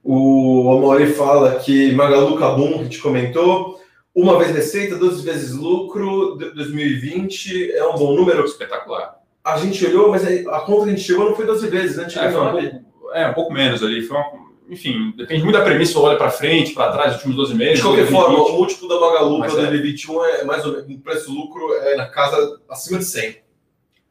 [0.04, 3.73] O Amaury fala que Magalu Cabum, que a gente comentou,
[4.16, 8.46] uma vez receita, 12 vezes lucro, de- 2020 é um bom número.
[8.46, 9.16] Espetacular.
[9.44, 12.08] A gente olhou, mas a conta que a gente chegou não foi 12 vezes, né?
[12.16, 14.02] É, um pouco, é, um pouco menos ali.
[14.04, 17.54] Foi uma- enfim, depende muito da premissa, olha para frente, para trás, os últimos 12
[17.56, 17.78] meses.
[17.78, 18.22] De qualquer 2020.
[18.38, 19.56] forma, o múltiplo da Magalu para é.
[19.56, 23.38] 2021 é mais ou menos, o preço-lucro é na casa acima de 100.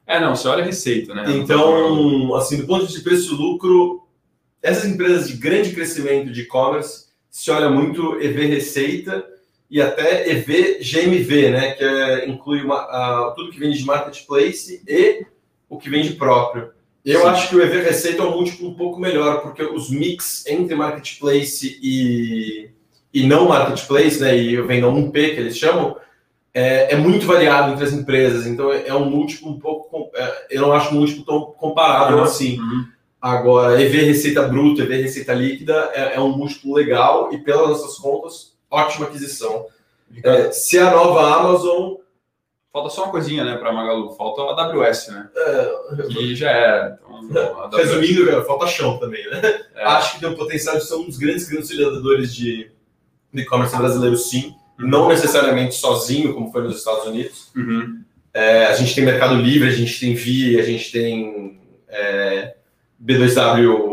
[0.06, 1.24] É, não, você olha a receita, né?
[1.36, 4.02] Então, assim, do ponto de vista de preço-lucro,
[4.62, 9.24] essas empresas de grande crescimento de e-commerce, se olha muito EV receita
[9.72, 11.72] e até EV GMV, né?
[11.72, 15.24] Que é- inclui uma- a- tudo que vende de marketplace e
[15.68, 16.70] o que vende próprio.
[17.04, 17.26] Eu Sim.
[17.28, 20.74] acho que o EV receita é um múltiplo um pouco melhor, porque os mix entre
[20.76, 22.68] marketplace e,
[23.14, 24.36] e não marketplace, né?
[24.38, 25.96] E o venda 1P, que eles chamam,
[26.54, 28.46] é, é muito variado entre as empresas.
[28.46, 30.10] Então, é, é um múltiplo um pouco.
[30.14, 32.24] é, eu não acho um múltiplo tão comparável Uhum.
[32.24, 32.58] assim.
[32.60, 32.86] Uhum.
[33.20, 37.96] Agora, EV receita bruta, EV receita líquida é, é um múltiplo legal e, pelas nossas
[37.96, 39.66] contas, ótima aquisição.
[40.24, 41.94] É, se a nova Amazon.
[42.72, 44.14] Falta só uma coisinha, né, para Magalu.
[44.16, 45.28] Falta a AWS, né?
[45.36, 46.96] é, Que já é.
[47.24, 49.60] Então, resumindo, cara, falta chão também, né?
[49.74, 52.72] é, Acho que tem o potencial de ser um dos grandes consolidadores de
[53.32, 54.54] de e-commerce brasileiro, sim.
[54.78, 57.50] Não necessariamente sozinho, como foi nos Estados Unidos.
[57.56, 58.02] uhum.
[58.34, 62.54] É, a gente tem Mercado Livre, a gente tem Vi, a gente tem é,
[63.02, 63.88] B2W,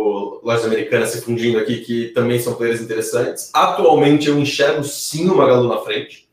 [0.50, 3.52] lojas americanas se fundindo aqui, que também são players interessantes.
[3.54, 6.28] Atualmente eu enxergo sim o Magalu na frente.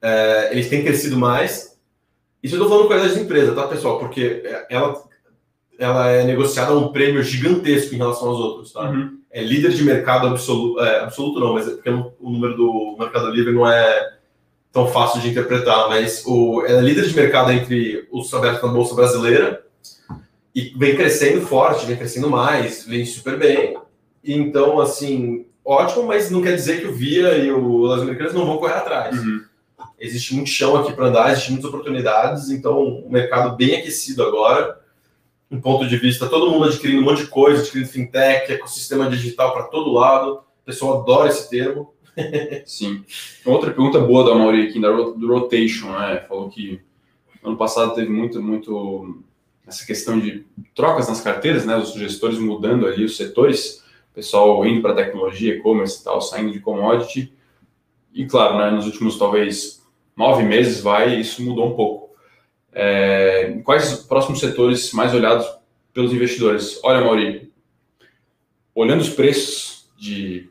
[0.00, 1.76] É, eles têm crescido mais.
[2.40, 3.98] Isso eu estou falando qualidade de empresa, tá, pessoal?
[3.98, 5.02] Porque ela,
[5.76, 8.88] ela é negociada a um prêmio gigantesco em relação aos outros, tá?
[8.88, 9.18] Uhum.
[9.30, 13.30] é líder de mercado absoluto, é, absoluto não, mas é porque o número do Mercado
[13.30, 14.18] Livre não é
[14.72, 18.68] tão fácil de interpretar, mas o, ela é líder de mercado entre os abertos na
[18.68, 19.64] Bolsa Brasileira
[20.54, 23.76] e vem crescendo forte, vem crescendo mais, vem super bem.
[24.22, 28.46] Então, assim, ótimo, mas não quer dizer que o Via e o Las Americanas não
[28.46, 29.18] vão correr atrás.
[29.18, 29.44] Uhum.
[29.98, 34.80] Existe muito chão aqui para andar, existe muitas oportunidades, então o mercado bem aquecido agora,
[35.50, 39.52] um ponto de vista, todo mundo adquirindo um monte de coisa, adquirindo fintech, ecossistema digital
[39.52, 41.92] para todo lado, o pessoal adora esse termo.
[42.66, 43.04] Sim.
[43.44, 46.24] Outra pergunta boa da Mauri aqui, da do rotation, né?
[46.28, 46.80] Falou que
[47.42, 49.22] ano passado teve muito, muito
[49.66, 50.44] essa questão de
[50.74, 51.76] trocas nas carteiras, né?
[51.76, 53.82] Os gestores mudando ali os setores,
[54.14, 57.32] pessoal indo para tecnologia, e-commerce e tal, saindo de commodity.
[58.12, 59.82] E claro, né, nos últimos talvez
[60.16, 62.10] nove meses vai, isso mudou um pouco.
[62.72, 65.46] É, quais os próximos setores mais olhados
[65.92, 66.78] pelos investidores?
[66.82, 67.52] Olha, Mauri,
[68.74, 70.50] olhando os preços de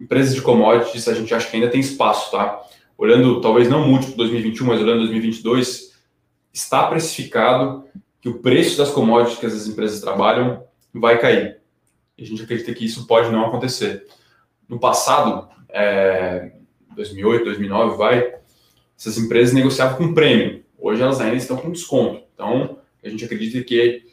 [0.00, 2.62] empresas de commodities, a gente acha que ainda tem espaço, tá?
[2.96, 5.83] Olhando, talvez não múltiplo 2021, mas olhando 2022,
[6.54, 7.84] está precificado
[8.20, 10.62] que o preço das commodities que as empresas trabalham
[10.94, 11.58] vai cair.
[12.16, 14.06] E a gente acredita que isso pode não acontecer.
[14.68, 16.52] No passado, é,
[16.94, 18.34] 2008, 2009, vai,
[18.96, 20.64] essas empresas negociavam com prêmio.
[20.78, 22.22] Hoje elas ainda estão com desconto.
[22.32, 24.04] Então, a gente acredita que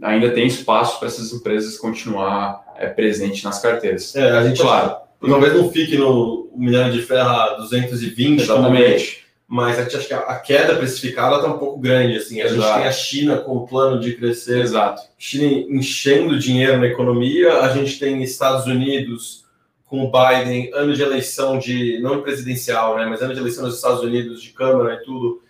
[0.00, 4.14] ainda tem espaço para essas empresas continuar é, presente nas carteiras.
[4.14, 9.25] É, a gente Claro, talvez não fique no minério de ferro a 220, também, exatamente.
[9.48, 12.16] Mas a gente acha que a queda precificada está um pouco grande.
[12.16, 12.40] Assim.
[12.40, 12.78] A gente Exato.
[12.80, 15.02] tem a China com o plano de crescer Exato.
[15.16, 19.46] China enchendo dinheiro na economia, a gente tem Estados Unidos
[19.86, 23.76] com o Biden, ano de eleição de, não presidencial, né, mas ano de eleição nos
[23.76, 25.40] Estados Unidos, de Câmara e tudo,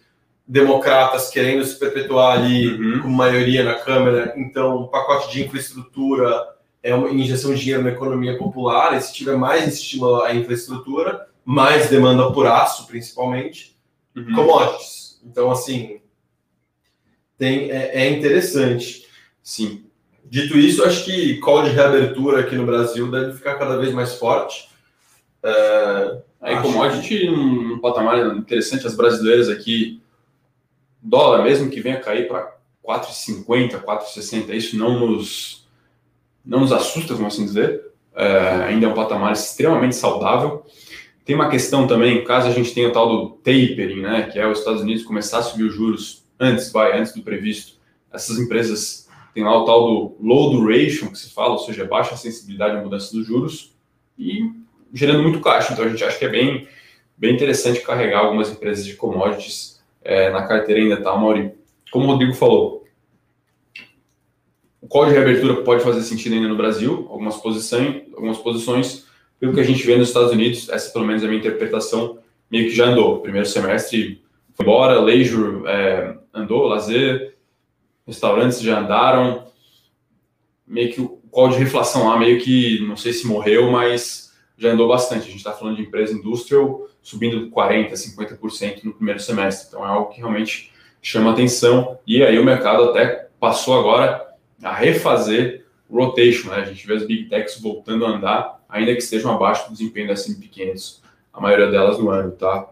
[0.47, 3.01] democratas querendo se perpetuar ali uhum.
[3.01, 6.49] com maioria na Câmara, então um pacote de infraestrutura
[6.83, 11.27] é uma injeção de dinheiro na economia popular, e se tiver mais estímulo à infraestrutura,
[11.43, 13.76] mais demanda por aço, principalmente,
[14.17, 14.35] uhum.
[14.35, 15.21] commodities.
[15.25, 16.01] Então, assim,
[17.39, 19.07] tem, é, é interessante.
[19.43, 19.85] Sim.
[20.25, 24.15] Dito isso, acho que call de reabertura aqui no Brasil deve ficar cada vez mais
[24.15, 24.69] forte.
[25.43, 30.01] É, Aí, commodity num patamar interessante, as brasileiras aqui,
[31.03, 35.67] dólar mesmo que venha cair para 4,50, 4,60, isso não nos,
[36.45, 37.85] não nos assusta, vamos assim dizer.
[38.15, 40.65] É, ainda é um patamar extremamente saudável.
[41.27, 44.47] Tem uma questão também, caso a gente tenha o tal do tapering, né, que é
[44.47, 47.75] os Estados Unidos começar a subir os juros antes, vai, antes do previsto,
[48.13, 52.17] essas empresas têm lá o tal do low duration, que se fala, ou seja, baixa
[52.17, 53.75] sensibilidade à mudança dos juros,
[54.17, 54.53] e
[54.95, 55.73] gerando muito caixa.
[55.73, 56.69] Então a gente acha que é bem,
[57.17, 61.53] bem interessante carregar algumas empresas de commodities é, na carteira ainda, tá, Mauri?
[61.91, 62.87] Como o Rodrigo falou,
[64.81, 69.07] o código de reabertura pode fazer sentido ainda no Brasil, algumas posições, algumas posições,
[69.39, 72.19] pelo que a gente vê nos Estados Unidos, essa pelo menos é a minha interpretação,
[72.51, 73.21] meio que já andou.
[73.21, 74.23] Primeiro semestre
[74.55, 77.37] foi embora, leisure é, andou, lazer,
[78.07, 79.47] restaurantes já andaram,
[80.67, 84.71] meio que o código de reflação lá meio que, não sei se morreu, mas já
[84.71, 85.23] andou bastante.
[85.23, 89.69] A gente está falando de empresa industrial subindo 40%, 50% no primeiro semestre.
[89.69, 90.73] Então é algo que realmente
[91.03, 91.99] chama atenção.
[92.07, 94.27] E aí o mercado até passou agora
[94.63, 96.51] a refazer rotation.
[96.51, 96.57] Né?
[96.57, 100.09] A gente vê as big techs voltando a andar, ainda que estejam abaixo do desempenho
[100.09, 102.33] das S&P 500, a maioria delas no ano.
[102.33, 102.69] Tá?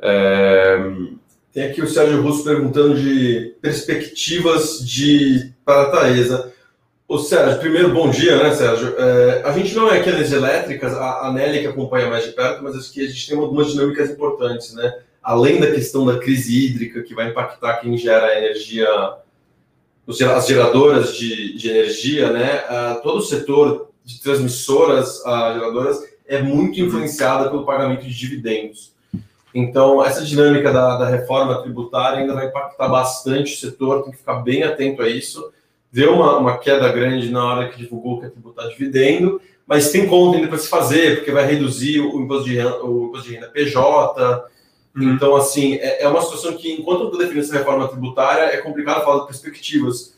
[0.00, 0.78] É...
[1.52, 6.52] Tem aqui o Sérgio Russo perguntando de perspectivas de para a Taesa.
[7.08, 8.94] Ô Sérgio, primeiro bom dia, né, Sérgio?
[8.96, 12.62] É, a gente não é aquelas elétricas, a, a Nelly que acompanha mais de perto,
[12.62, 15.00] mas acho que a gente tem algumas dinâmicas importantes, né?
[15.20, 18.88] Além da questão da crise hídrica, que vai impactar quem gera energia,
[20.10, 22.62] as geradoras de, de energia, né?
[22.68, 28.92] Uh, todo o setor de transmissoras uh, geradoras é muito influenciado pelo pagamento de dividendos.
[29.54, 34.18] Então, essa dinâmica da, da reforma tributária ainda vai impactar bastante o setor, tem que
[34.18, 35.52] ficar bem atento a isso
[35.92, 40.06] deu uma, uma queda grande na hora que divulgou que ia tributar dividendo, mas tem
[40.06, 43.34] conta ainda para se fazer, porque vai reduzir o imposto de renda, o imposto de
[43.34, 44.44] renda PJ.
[44.94, 45.14] Uhum.
[45.14, 49.04] Então, assim, é, é, uma situação que, enquanto eu defino essa reforma tributária, é complicado
[49.04, 50.16] falar de perspectivas,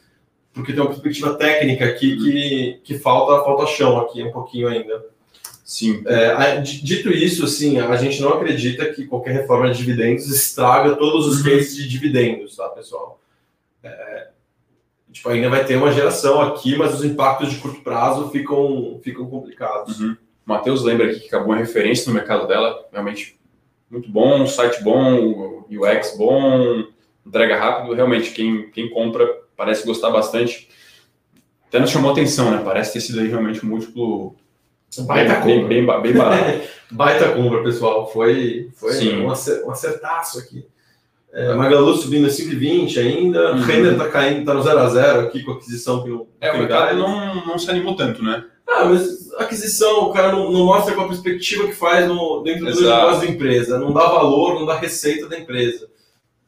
[0.52, 2.22] porque tem uma perspectiva técnica aqui uhum.
[2.22, 5.04] que, que falta, falta chão aqui um pouquinho ainda.
[5.64, 6.02] Sim.
[6.06, 11.26] É, dito isso, assim, a gente não acredita que qualquer reforma de dividendos estraga todos
[11.26, 11.50] os uhum.
[11.50, 13.20] cases de dividendos, tá, pessoal?
[13.82, 14.28] É,
[15.10, 19.26] tipo, ainda vai ter uma geração aqui, mas os impactos de curto prazo ficam, ficam
[19.26, 20.00] complicados.
[20.00, 20.16] Uhum.
[20.44, 23.38] Matheus lembra aqui que acabou uma referência no mercado dela, realmente
[23.92, 26.84] muito bom, site bom, UX bom,
[27.26, 30.68] entrega rápido, realmente quem, quem compra parece gostar bastante.
[31.68, 32.62] Até nos chamou atenção, né?
[32.64, 34.34] Parece ter sido aí realmente um múltiplo
[35.00, 35.68] Baita bem, compra.
[35.68, 36.68] Bem, bem, bem barato.
[36.90, 38.10] Baita compra, pessoal.
[38.10, 39.22] Foi, foi Sim.
[39.22, 40.66] um acertaço aqui.
[41.32, 43.52] É, Magalu subindo a 5,20 ainda.
[43.52, 43.62] Uhum.
[43.62, 46.26] Renner tá caindo, tá no 0x0 aqui com a aquisição que não.
[46.38, 48.44] É, o mercado não, não se animou tanto, né?
[48.68, 52.66] Ah, mas aquisição, o cara não, não mostra qual a perspectiva que faz no, dentro
[52.66, 53.78] do negócio da empresa.
[53.78, 55.88] Não dá valor, não dá receita da empresa.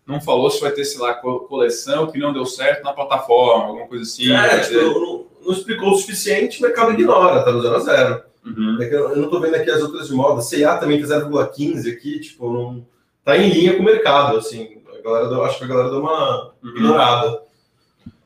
[0.06, 3.86] Não falou se vai ter, sei lá, coleção que não deu certo na plataforma, alguma
[3.86, 4.30] coisa assim.
[4.30, 8.22] É, tipo, não, não, explicou o suficiente, o mercado ignora, tá no 0x0.
[8.44, 8.82] Uhum.
[8.82, 10.42] É eu não tô vendo aqui as outras de moda.
[10.42, 12.86] CA também tá 0,15 aqui, tipo, não
[13.24, 14.78] tá em linha com o mercado, assim.
[14.98, 16.70] A galera deu, acho que a galera deu uma uhum.
[16.70, 17.42] ignorada,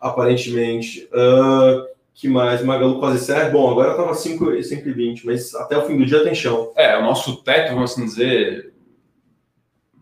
[0.00, 1.08] aparentemente.
[1.12, 2.62] Uh, que mais?
[2.62, 3.52] Magalu quase certo.
[3.52, 6.72] Bom, agora tava 5,20, mas até o fim do dia tem chão.
[6.76, 8.72] É, o nosso teto, vamos assim dizer,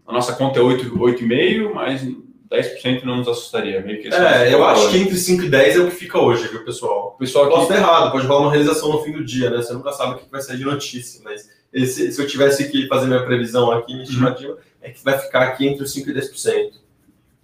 [0.06, 2.02] a nossa conta é 8,5, mas
[2.50, 3.80] 10% não nos assustaria.
[3.80, 6.48] Meio que é, eu acho que entre 5 e 10 é o que fica hoje,
[6.48, 7.12] viu, pessoal?
[7.14, 7.54] O pessoal aqui...
[7.54, 9.58] Posso estar errado, pode rolar uma realização no fim do dia, né?
[9.58, 12.86] Você nunca sabe o que vai sair de notícia, mas esse, se eu tivesse que
[12.86, 14.10] fazer minha previsão aqui, minha uhum.
[14.10, 14.58] estimativa, uhum.
[14.86, 16.72] É que vai ficar aqui entre os 5 e 10%.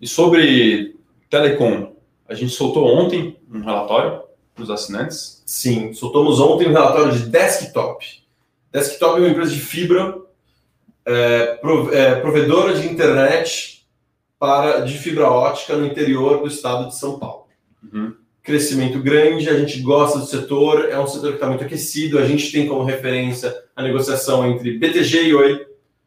[0.00, 0.96] E sobre
[1.28, 1.94] telecom,
[2.28, 4.22] a gente soltou ontem um relatório
[4.54, 5.42] para os assinantes?
[5.44, 8.22] Sim, soltamos ontem um relatório de desktop.
[8.70, 10.18] Desktop é uma empresa de fibra,
[11.04, 11.60] é,
[11.92, 13.86] é, provedora de internet
[14.38, 17.46] para, de fibra ótica no interior do estado de São Paulo.
[17.82, 22.18] Uhum crescimento grande, a gente gosta do setor, é um setor que está muito aquecido,
[22.18, 25.66] a gente tem como referência a negociação entre BTG e Oi,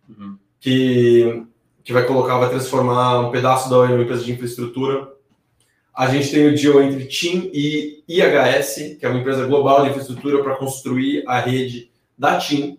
[0.09, 0.37] uhum.
[0.59, 1.43] Que,
[1.83, 5.13] que vai colocar, vai transformar um pedaço da Oi numa empresa de infraestrutura.
[5.93, 9.89] A gente tem o deal entre TIM e IHS, que é uma empresa global de
[9.89, 12.77] infraestrutura para construir a rede da TIM,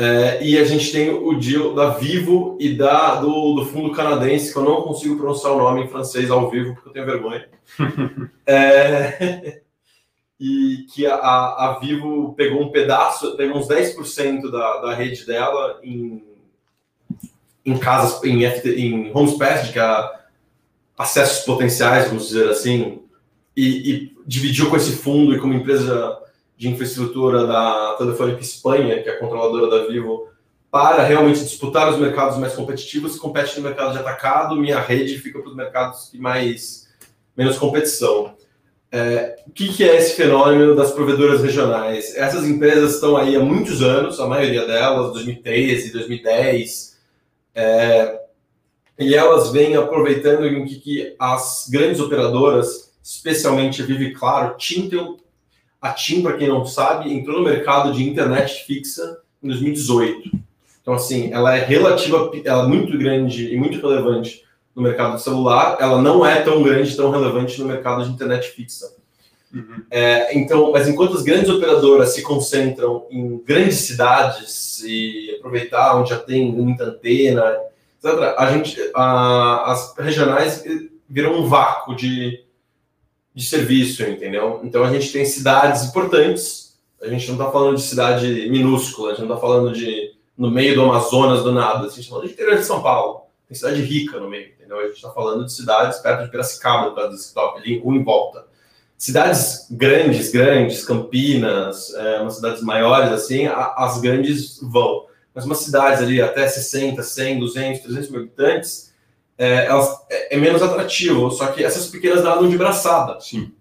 [0.00, 4.52] é, e a gente tem o deal da Vivo e da, do, do, fundo canadense,
[4.52, 7.48] que eu não consigo pronunciar o nome em francês ao vivo, porque eu tenho vergonha.
[8.46, 9.60] é,
[10.38, 15.80] e que a, a Vivo pegou um pedaço, pegou uns 10% da, da rede dela
[15.82, 16.22] em,
[17.68, 20.18] em casas, em, em homes passed, que é
[20.96, 23.00] acessos potenciais, vamos dizer assim,
[23.56, 26.18] e, e dividiu com esse fundo e como empresa
[26.56, 30.28] de infraestrutura da Telefônica Espanha, que é controladora da Vivo,
[30.70, 35.38] para realmente disputar os mercados mais competitivos, compete no mercado de atacado, minha rede fica
[35.38, 36.88] para os mercados que mais
[37.36, 38.34] menos competição.
[38.90, 42.16] É, o que, que, é esse fenômeno das provedoras regionais?
[42.16, 46.97] Essas empresas estão aí há muitos anos, a maioria delas, 2013, 2010,
[47.60, 48.20] é,
[48.96, 55.16] e elas vêm aproveitando em que, que as grandes operadoras, especialmente a Vive Claro, Tintel,
[55.82, 60.30] a TIM, para quem não sabe, entrou no mercado de internet fixa em 2018.
[60.80, 65.78] Então, assim, ela é relativa, ela é muito grande e muito relevante no mercado celular,
[65.80, 68.94] ela não é tão grande, tão relevante no mercado de internet fixa.
[69.52, 69.82] Uhum.
[69.90, 76.10] É, então, mas enquanto as grandes operadoras se concentram em grandes cidades e aproveitar onde
[76.10, 77.56] já tem muita antena,
[77.96, 80.62] etc., a gente, a, as regionais
[81.08, 82.44] viram um vácuo de
[83.38, 84.60] de serviço, entendeu?
[84.64, 89.14] Então a gente tem cidades importantes, a gente não está falando de cidade minúscula, a
[89.14, 92.26] gente não está falando de no meio do Amazonas do nada, a gente está falando
[92.26, 94.80] de interior de São Paulo, tem cidade rica no meio, entendeu?
[94.80, 98.44] A gente está falando de cidades perto de Piracicaba, do desktop, ali, um em volta.
[98.98, 105.06] Cidades grandes, grandes, Campinas, é, umas cidades maiores, assim, a, as grandes vão.
[105.32, 108.92] Mas umas cidades ali até 60, 100, 200, 300 mil habitantes,
[109.38, 111.30] é, elas, é, é, menos atrativo.
[111.30, 113.20] Só que essas pequenas nadam de braçada.
[113.20, 113.52] Sim.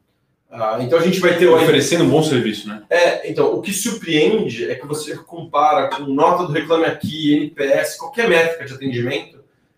[0.49, 1.47] Ah, então a gente vai ter.
[1.47, 2.81] Oferecendo um bom serviço, né?
[2.89, 7.97] É, então, o que surpreende é que você compara com nota do Reclame Aqui, NPS,
[7.97, 9.36] qualquer métrica de atendimento,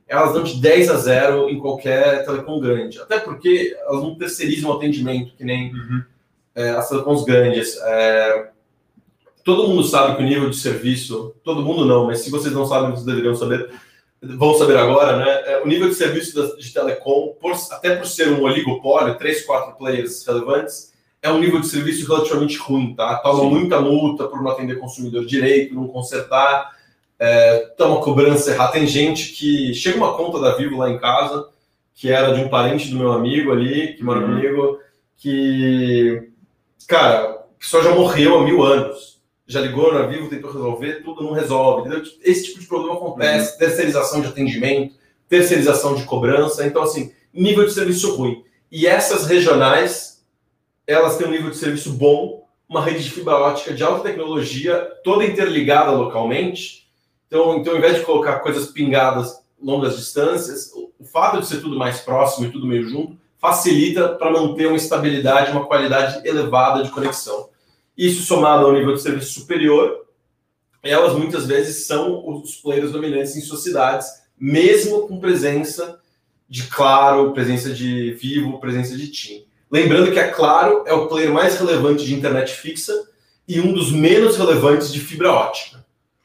[0.10, 3.00] elas dão de 10 a 0 em qualquer telecom grande.
[3.00, 6.04] Até porque elas não terceirizam o atendimento, que nem uhum.
[6.56, 7.78] é, as telecoms grandes.
[7.78, 8.50] É,
[9.44, 12.66] todo mundo sabe que o nível de serviço, todo mundo não, mas se vocês não
[12.66, 13.70] sabem, vocês deveriam saber
[14.22, 15.42] vão saber agora, né?
[15.46, 19.78] É, o nível de serviço de telecom, por, até por ser um oligopólio, três, quatro
[19.78, 20.92] players relevantes,
[21.22, 23.18] é um nível de serviço relativamente ruim, tá?
[23.18, 23.50] Toma Sim.
[23.50, 26.78] muita multa por não atender consumidor direito, não consertar,
[27.20, 28.72] é, toma cobrança errada.
[28.72, 31.50] Tem gente que chega uma conta da Vivo lá em casa,
[31.94, 34.28] que era de um parente do meu amigo ali, que mora uhum.
[34.28, 34.80] comigo,
[35.18, 36.30] que,
[36.88, 41.24] cara, a pessoa já morreu há mil anos já ligou na Vivo, tentou resolver, tudo
[41.24, 41.82] não resolve.
[41.82, 42.04] Entendeu?
[42.22, 43.54] Esse tipo de problema acontece.
[43.54, 43.58] Uhum.
[43.58, 44.94] Terceirização de atendimento,
[45.28, 46.66] terceirização de cobrança.
[46.68, 48.44] Então, assim, nível de serviço ruim.
[48.72, 50.24] E essas regionais,
[50.86, 54.88] elas têm um nível de serviço bom, uma rede de fibra ótica de alta tecnologia,
[55.04, 56.88] toda interligada localmente.
[57.30, 61.78] Então, então, ao invés de colocar coisas pingadas longas distâncias, o fato de ser tudo
[61.78, 66.90] mais próximo e tudo meio junto facilita para manter uma estabilidade, uma qualidade elevada de
[66.90, 67.50] conexão.
[67.98, 70.06] Isso somado ao nível de serviço superior,
[70.84, 74.08] elas muitas vezes são os players dominantes em suas cidades,
[74.38, 76.00] mesmo com presença
[76.50, 79.46] de Claro, presença de Vivo, presença de TIM.
[79.72, 83.08] Lembrando que a Claro é o player mais relevante de internet fixa
[83.48, 85.79] e um dos menos relevantes de fibra ótica.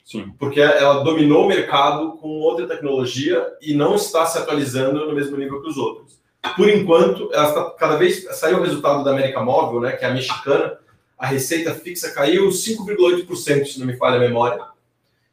[0.05, 0.34] Sim.
[0.38, 5.36] Porque ela dominou o mercado com outra tecnologia e não está se atualizando no mesmo
[5.38, 6.22] nível que os outros.
[6.57, 10.09] Por enquanto, ela está, cada vez saiu o resultado da América Móvel, né, que é
[10.09, 10.78] a mexicana,
[11.18, 14.62] a receita fixa caiu 5,8%, se não me falha a memória.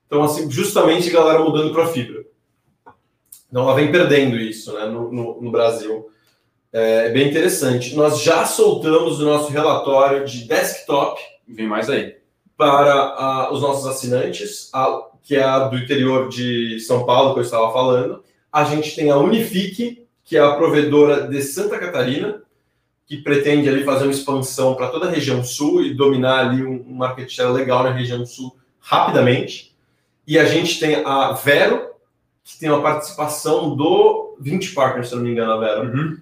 [0.07, 2.23] Então, assim, justamente a galera mudando para fibra.
[3.49, 6.09] Então, ela vem perdendo isso né, no, no, no Brasil.
[6.71, 7.93] É, é bem interessante.
[7.93, 11.21] Nós já soltamos o nosso relatório de desktop.
[11.45, 12.20] Vem mais aí.
[12.61, 17.39] Para a, os nossos assinantes, a, que é a do interior de São Paulo, que
[17.39, 18.23] eu estava falando.
[18.53, 22.43] A gente tem a Unifique, que é a provedora de Santa Catarina,
[23.07, 26.85] que pretende ali fazer uma expansão para toda a região sul e dominar ali um,
[26.87, 29.75] market share legal na região sul rapidamente.
[30.27, 31.87] E a gente tem a Vero,
[32.43, 35.81] que tem uma participação do 20 Partners, se não me engano, a Vero.
[35.81, 36.17] Uhum.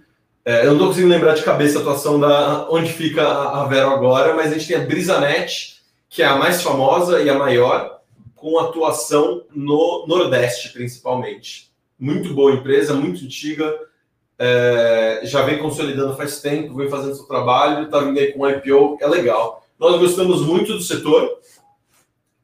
[0.45, 3.65] É, eu não estou conseguindo lembrar de cabeça a atuação da onde fica a, a
[3.65, 5.78] Vero agora, mas a gente tem a Brisanet,
[6.09, 8.01] que é a mais famosa e a maior,
[8.35, 11.71] com atuação no Nordeste, principalmente.
[11.99, 13.77] Muito boa empresa, muito antiga,
[14.39, 18.97] é, já vem consolidando faz tempo, vem fazendo seu trabalho, está vindo aí com IPO,
[19.01, 19.67] é legal.
[19.77, 21.39] Nós gostamos muito do setor.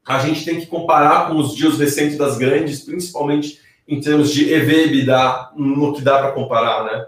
[0.06, 4.54] A gente tem que comparar com os dias recentes das grandes, principalmente em termos de
[4.54, 7.06] EV EBITDA, no que dá para comparar, né?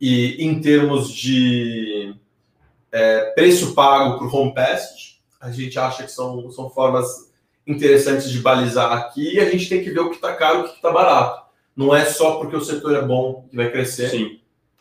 [0.00, 2.14] E em termos de
[2.92, 5.07] é, preço pago para o home pass,
[5.40, 7.28] a gente acha que são, são formas
[7.66, 10.60] interessantes de balizar aqui e a gente tem que ver o que está caro e
[10.62, 11.46] o que está barato.
[11.76, 14.40] Não é só porque o setor é bom que vai crescer Sim.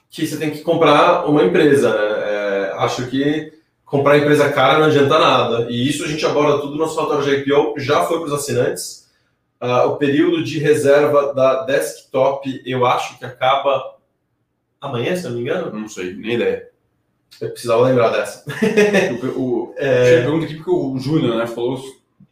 [0.09, 1.93] que você tem que comprar uma empresa.
[1.93, 1.99] Né?
[1.99, 3.53] É, acho que
[3.85, 5.67] comprar empresa cara não adianta nada.
[5.69, 8.33] E isso a gente aborda tudo no nosso relatório de IPO, já foi para os
[8.33, 9.07] assinantes.
[9.61, 13.97] Uh, o período de reserva da desktop, eu acho que acaba
[14.79, 15.71] amanhã, se não me engano.
[15.71, 16.69] Não sei, nem ideia.
[17.39, 18.43] Eu precisava lembrar dessa.
[19.35, 20.21] o, o, é...
[20.21, 21.79] pergunta aqui porque o Júnior né, falou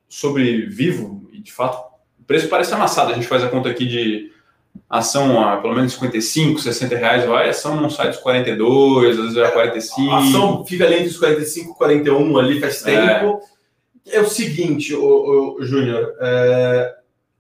[0.10, 3.12] sobre Vivo e de fato o preço parece amassado.
[3.12, 4.32] A gente faz a conta aqui de
[4.90, 9.36] ação a pelo menos 55, 60 reais, vai, ação não sai dos 42, às vezes
[9.36, 10.12] vai a 45.
[10.12, 13.20] A ação fica além dos 45, 41 ali faz é.
[13.20, 13.42] tempo.
[14.08, 16.96] É, é o seguinte, o, Júnior, é,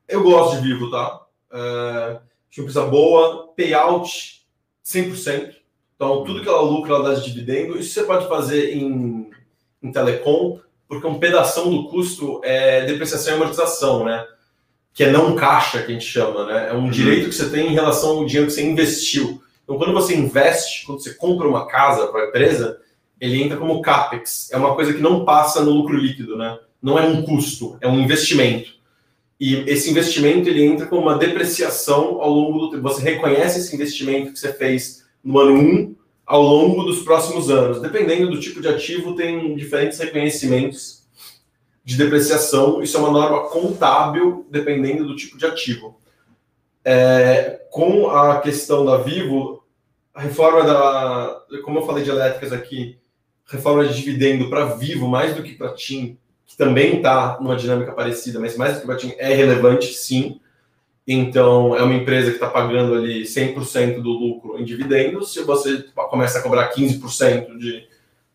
[0.07, 1.21] eu gosto de Vivo, tá?
[1.51, 2.19] É,
[2.57, 4.45] uma empresa boa, payout
[4.85, 5.64] 100%.
[5.95, 7.79] Então, tudo que ela lucra, ela dá de dividendo.
[7.79, 9.29] Isso você pode fazer em,
[9.81, 14.25] em telecom, porque um pedaço do custo é depreciação e amortização, né?
[14.93, 16.69] Que é não caixa, que a gente chama, né?
[16.69, 16.89] É um uhum.
[16.89, 19.41] direito que você tem em relação ao dinheiro que você investiu.
[19.63, 22.79] Então, quando você investe, quando você compra uma casa para a empresa,
[23.19, 24.51] ele entra como CAPEX.
[24.51, 26.59] É uma coisa que não passa no lucro líquido, né?
[26.81, 28.75] Não é um custo, é um investimento.
[29.39, 32.83] E esse investimento, ele entra como uma depreciação ao longo do tempo.
[32.83, 35.95] Você reconhece esse investimento que você fez no ano 1
[36.25, 37.81] ao longo dos próximos anos.
[37.81, 41.03] Dependendo do tipo de ativo, tem diferentes reconhecimentos
[41.83, 42.81] de depreciação.
[42.81, 45.99] Isso é uma norma contábil, dependendo do tipo de ativo.
[46.83, 49.63] É, com a questão da Vivo,
[50.13, 51.41] a reforma da.
[51.63, 52.97] Como eu falei de elétricas aqui,
[53.45, 57.91] reforma de dividendo para Vivo, mais do que para TIM, que também está numa dinâmica
[57.91, 60.39] parecida, mas mais do que para TIM, é relevante sim.
[61.07, 65.33] Então, é uma empresa que está pagando ali 100% do lucro em dividendos.
[65.33, 67.87] Se você começa a cobrar 15% de.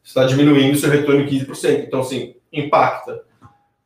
[0.04, 1.84] está diminuindo seu retorno em 15%.
[1.86, 3.24] Então, assim, impacta.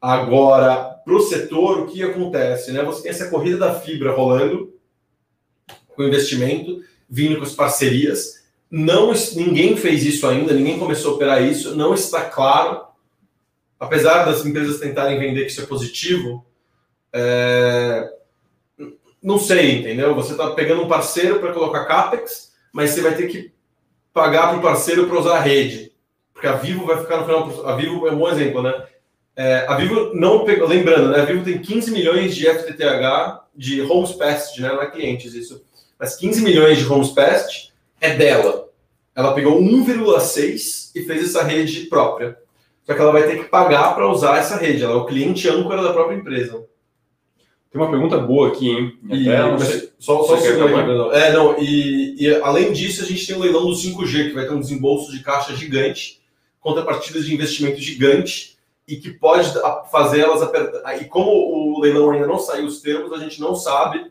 [0.00, 2.72] Agora, para o setor, o que acontece?
[2.72, 2.82] Né?
[2.82, 4.74] Você tem essa corrida da fibra rolando,
[5.88, 8.44] com investimento, vindo com as parcerias.
[8.70, 11.74] Não, ninguém fez isso ainda, ninguém começou a operar isso.
[11.74, 12.84] Não está claro,
[13.80, 16.44] apesar das empresas tentarem vender que isso é positivo.
[17.10, 18.10] É
[19.24, 20.14] não sei, entendeu?
[20.14, 23.50] Você está pegando um parceiro para colocar CAPEX, mas você vai ter que
[24.12, 25.92] pagar para o parceiro para usar a rede.
[26.34, 27.66] Porque a Vivo vai ficar no final.
[27.66, 28.84] A Vivo é um bom exemplo, né?
[29.34, 30.68] É, a Vivo não pegou.
[30.68, 31.22] Lembrando, né?
[31.22, 34.68] A Vivo tem 15 milhões de FTTH de Homes Passed, né?
[34.68, 35.64] Não é clientes isso.
[35.98, 38.68] Mas 15 milhões de Homes Passed é dela.
[39.16, 42.36] Ela pegou 1,6 e fez essa rede própria.
[42.84, 44.84] Só que ela vai ter que pagar para usar essa rede.
[44.84, 46.66] Ela é o cliente âncora da própria empresa.
[47.74, 48.96] Tem uma pergunta boa aqui, hein?
[49.10, 50.36] E, Até, sei, só só
[51.12, 54.46] É, não, e, e, além disso, a gente tem o leilão do 5G, que vai
[54.46, 56.22] ter um desembolso de caixa gigante,
[56.60, 58.56] contrapartidas de investimento gigante,
[58.86, 59.52] e que pode
[59.90, 61.02] fazer elas apertar.
[61.02, 64.08] E como o leilão ainda não saiu os termos, a gente não sabe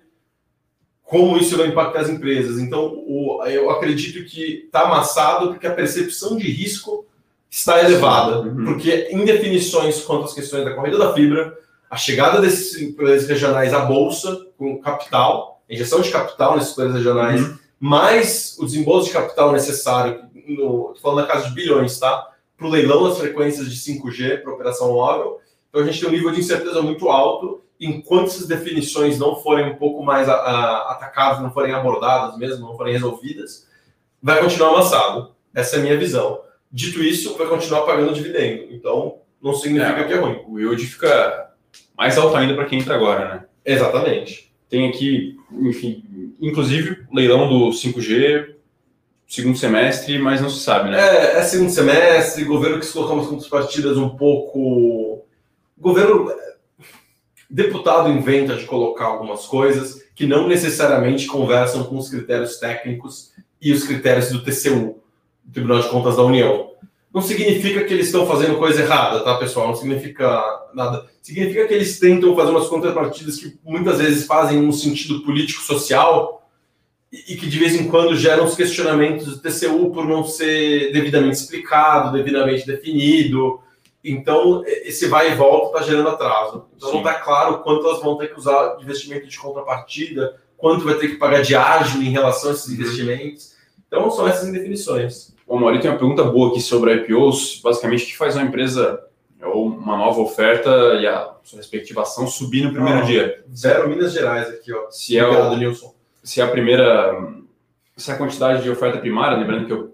[1.02, 2.60] como isso vai impactar as empresas.
[2.60, 7.06] Então, o, eu acredito que está amassado porque a percepção de risco
[7.50, 8.42] está elevada.
[8.42, 8.66] Uhum.
[8.66, 11.58] Porque indefinições quanto às questões da corrida da fibra,
[11.94, 17.40] a chegada desses players regionais à bolsa com capital, injeção de capital nesses players regionais,
[17.40, 17.60] uhum.
[17.80, 22.32] mais o desembolso de capital necessário, no, falando na casa de bilhões, tá?
[22.58, 25.40] Para o leilão das frequências de 5G para operação móvel.
[25.70, 27.62] Então a gente tem um nível de incerteza muito alto.
[27.80, 32.66] Enquanto essas definições não forem um pouco mais a, a, atacadas, não forem abordadas mesmo,
[32.66, 33.68] não forem resolvidas,
[34.20, 35.36] vai continuar amassado.
[35.54, 36.42] Essa é a minha visão.
[36.72, 38.74] Dito isso, vai continuar pagando dividendo.
[38.74, 40.44] Então, não significa é, que é ruim.
[40.48, 41.43] O yield fica
[41.98, 43.46] mais alto ainda para quem entra agora, né?
[43.66, 44.52] Exatamente.
[44.70, 46.04] Tem aqui, enfim,
[46.42, 48.56] inclusive leilão do 5G,
[49.28, 51.00] segundo semestre, mas não se sabe, né?
[51.00, 55.26] É, é segundo semestre, governo que se colocou umas partidas um pouco.
[55.78, 56.32] Governo.
[57.50, 63.32] Deputado inventa de colocar algumas coisas que não necessariamente conversam com os critérios técnicos
[63.62, 65.02] e os critérios do TCU,
[65.52, 66.73] Tribunal de Contas da União.
[67.14, 69.68] Não significa que eles estão fazendo coisa errada, tá, pessoal?
[69.68, 70.42] Não significa
[70.74, 71.06] nada.
[71.22, 76.50] Significa que eles tentam fazer umas contrapartidas que muitas vezes fazem um sentido político-social
[77.12, 81.38] e que de vez em quando geram os questionamentos do TCU por não ser devidamente
[81.38, 83.60] explicado, devidamente definido.
[84.04, 86.66] Então, esse vai e volta está gerando atraso.
[86.76, 86.96] Então, Sim.
[86.96, 90.96] não está claro quanto elas vão ter que usar de investimento de contrapartida, quanto vai
[90.96, 92.74] ter que pagar de ágil em relação a esses uhum.
[92.74, 93.54] investimentos.
[93.88, 95.33] Então, são essas indefinições.
[95.48, 97.62] O Mauri tem uma pergunta boa aqui sobre IPOs.
[97.64, 99.04] Basicamente, o que faz uma empresa
[99.42, 100.70] ou uma nova oferta
[101.02, 103.44] e a sua respectiva ação subir no primeiro ah, dia?
[103.54, 104.90] Zero Minas Gerais aqui, ó.
[104.90, 105.94] Se é o, Nilson.
[106.24, 107.14] Se é a primeira,
[107.98, 109.94] se é a quantidade de oferta primária, lembrando que eu,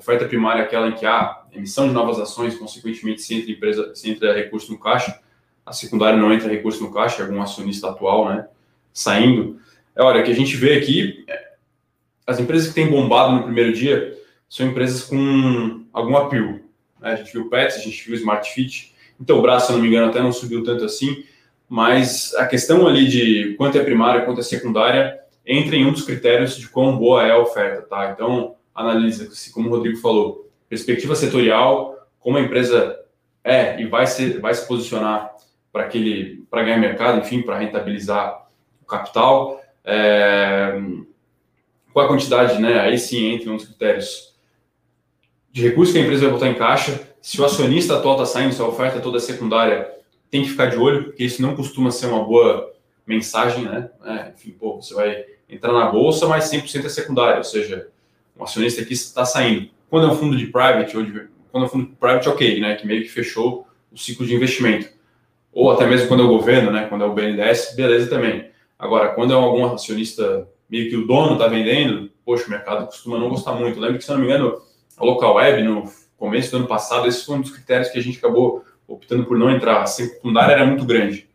[0.00, 3.94] Oferta primária é aquela em que há emissão de novas ações, consequentemente se entra, empresa,
[3.94, 5.20] se entra recurso no caixa.
[5.66, 8.48] A secundária não entra recurso no caixa, é algum acionista atual, né?
[8.94, 9.60] Saindo.
[9.94, 11.52] É, olha, o que a gente vê aqui, é,
[12.26, 14.16] as empresas que têm bombado no primeiro dia
[14.50, 16.60] são empresas com algum apelo.
[17.00, 17.12] Né?
[17.12, 18.92] A gente viu Pets, a gente viu Smart Fit.
[19.18, 21.24] Então, o braço, se eu não me engano, até não subiu tanto assim,
[21.68, 26.02] mas a questão ali de quanto é primária, quanto é secundária, entra em um dos
[26.02, 28.10] critérios de quão boa é a oferta, tá?
[28.10, 32.98] Então, analisa-se, como o Rodrigo falou, perspectiva setorial, como a empresa
[33.44, 35.30] é e vai, ser, vai se posicionar
[35.72, 38.48] para aquele para ganhar mercado, enfim, para rentabilizar
[38.82, 39.60] o capital.
[39.84, 40.80] É,
[41.92, 42.80] qual a quantidade, né?
[42.80, 44.29] Aí sim entra um dos critérios
[45.52, 47.00] de recursos que a empresa vai botar em caixa.
[47.20, 49.90] Se o acionista atual está saindo, se a oferta é toda secundária,
[50.30, 52.72] tem que ficar de olho, porque isso não costuma ser uma boa
[53.06, 53.90] mensagem, né?
[54.04, 57.88] É, enfim, pô, você vai entrar na bolsa, mas 100% é secundário, ou seja,
[58.36, 59.68] o acionista aqui está saindo.
[59.88, 62.76] Quando é um fundo de private, ou de, quando é um fundo private, ok, né?
[62.76, 64.88] Que meio que fechou o ciclo de investimento.
[65.52, 66.86] Ou até mesmo quando é o governo, né?
[66.88, 68.48] Quando é o BNDES, beleza também.
[68.78, 73.18] Agora, quando é algum acionista, meio que o dono está vendendo, poxa, o mercado costuma
[73.18, 73.80] não gostar muito.
[73.80, 74.62] Lembra que, se não me engano,
[75.00, 78.02] a local web, no começo do ano passado, esse foi um dos critérios que a
[78.02, 79.80] gente acabou optando por não entrar.
[79.80, 81.28] A secundária era muito grande.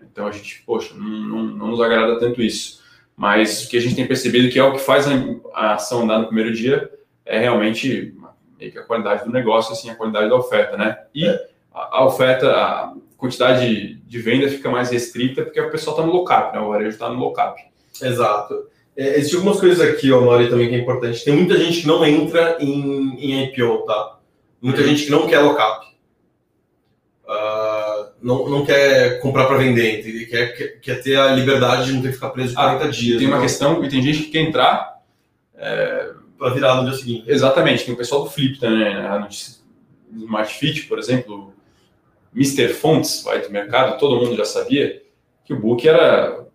[0.00, 2.80] Então a gente, poxa, não, não, não nos agrada tanto isso.
[3.16, 5.12] Mas o que a gente tem percebido que é o que faz a,
[5.52, 6.88] a ação andar no primeiro dia
[7.26, 8.14] é realmente
[8.56, 10.98] meio que a qualidade do negócio, assim, a qualidade da oferta, né?
[11.12, 16.06] E a, a oferta, a quantidade de venda fica mais restrita porque o pessoal está
[16.06, 16.60] no lock-up, né?
[16.60, 17.60] O varejo está no lock-up.
[18.00, 18.68] Exato.
[18.98, 21.24] É, existem algumas coisas aqui, ó, Mauri, também que é importante.
[21.24, 24.18] Tem muita gente que não entra em, em IPO, tá?
[24.60, 24.88] Muita uhum.
[24.88, 25.86] gente que não quer lock-up.
[27.24, 32.02] Uh, não, não quer comprar para vender, Quer, quer, quer, ter a liberdade de não
[32.02, 33.18] ter que ficar preso 40 ah, dias.
[33.18, 35.00] Tem uma questão, e tem gente que quer entrar
[35.56, 37.24] é, para virar no dia seguinte.
[37.28, 39.06] Exatamente, tem o pessoal do Flip também, né?
[39.06, 39.58] A notícia
[40.10, 41.54] do Smart Fit, por exemplo,
[42.34, 42.70] Mr.
[42.70, 45.00] Fonts, vai do mercado, todo mundo já sabia
[45.44, 46.47] que o book era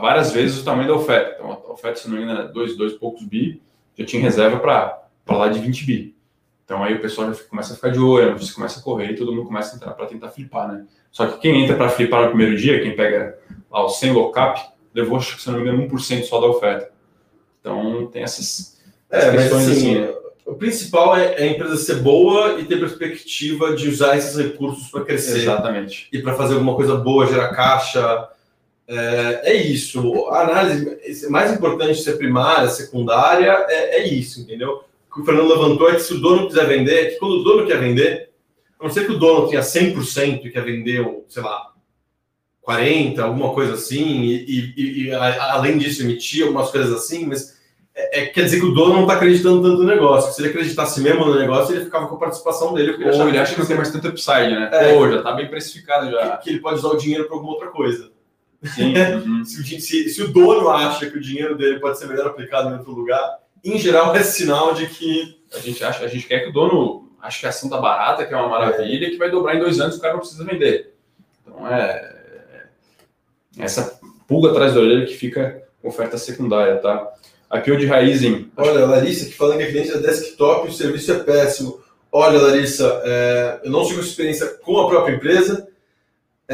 [0.00, 1.34] várias vezes o tamanho da oferta.
[1.34, 3.60] Então, a oferta, se não me engano, era dois, dois poucos bi,
[3.98, 6.14] já tinha reserva para lá de 20 bi.
[6.64, 9.16] Então aí o pessoal já começa a ficar de olho, você começa a correr e
[9.16, 10.86] todo mundo começa a entrar para tentar flipar, né?
[11.10, 13.38] Só que quem entra para flipar no primeiro dia, quem pega
[13.70, 14.60] lá o 100 lockup,
[14.94, 16.90] levou, acho que se não me engano, 1% só da oferta.
[17.60, 18.80] Então tem essas,
[19.10, 20.14] essas é, questões mas, assim, assim né?
[20.44, 24.88] O principal é, é, a empresa ser boa e ter perspectiva de usar esses recursos
[24.90, 25.38] para crescer.
[25.38, 26.08] Exatamente.
[26.12, 28.28] E para fazer alguma coisa boa, gerar caixa.
[28.92, 30.28] É, é, isso.
[30.28, 34.84] A análise mais importante ser primária, secundária, é, é isso, entendeu?
[35.12, 37.44] que o Fernando levantou é que se o dono quiser vender, é que quando o
[37.44, 38.30] dono quer vender,
[38.80, 41.72] a não ser que o dono tenha 100% e quer vender, sei lá,
[42.66, 47.60] 40%, alguma coisa assim, e, e, e a, além disso emitir algumas coisas assim, mas
[47.94, 50.32] é, é, quer dizer que o dono não está acreditando tanto no negócio.
[50.32, 52.92] Se ele acreditasse mesmo no negócio, ele ficava com a participação dele.
[53.04, 54.70] Ou ele, acha que não tem mais tanto upside, né?
[54.72, 56.38] É, Pô, já está bem precificado já.
[56.38, 58.10] Que, que, ele pode usar o dinheiro para alguma outra coisa.
[58.64, 58.94] Sim.
[59.26, 59.44] Uhum.
[59.44, 62.78] se, se, se, o dono acha que o dinheiro dele pode ser melhor aplicado em
[62.78, 66.50] outro lugar, em geral, é sinal de que a gente acha, a gente quer que
[66.50, 69.56] o dono ache que a ação tá barata, que é uma maravilha, que vai dobrar
[69.56, 70.94] em dois anos, o cara não precisa vender.
[71.42, 72.16] Então é,
[73.58, 77.12] é essa pulga atrás da orelha que fica oferta secundária, tá?
[77.50, 78.50] Aqui o de Raizen.
[78.56, 81.80] Olha, Larissa, que falando que a cliente é desktop, o serviço é péssimo.
[82.10, 85.68] Olha, Larissa, é, eu não tive experiência com a própria empresa,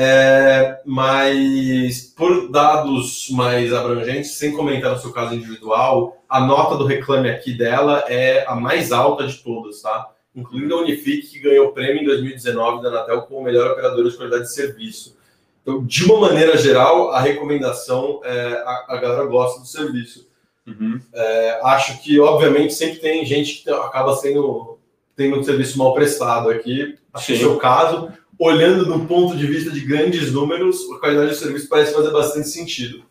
[0.01, 6.87] é, mas por dados mais abrangentes, sem comentar no seu caso individual, a nota do
[6.87, 10.09] reclame aqui dela é a mais alta de todas, tá?
[10.37, 14.17] Incluindo a Unifique, que ganhou o prêmio em 2019 da Anatel como melhor operadora de
[14.17, 15.17] qualidade de serviço.
[15.63, 20.29] Então, de uma maneira geral, a recomendação é a, a galera gosta do serviço.
[20.65, 21.01] Uhum.
[21.13, 24.79] É, acho que, obviamente, sempre tem gente que acaba sendo
[25.17, 26.97] tendo um serviço mal prestado aqui.
[27.13, 27.39] Acho Sim.
[27.39, 31.36] que é o caso olhando do ponto de vista de grandes números, a qualidade do
[31.36, 33.03] serviço parece fazer bastante sentido.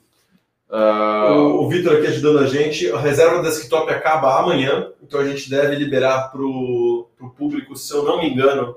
[0.70, 2.90] Uh, o, Vitor aqui ajudando a gente.
[2.92, 7.08] A reserva desktop acaba amanhã, então a gente deve liberar para o
[7.38, 8.76] público, se eu não me engano,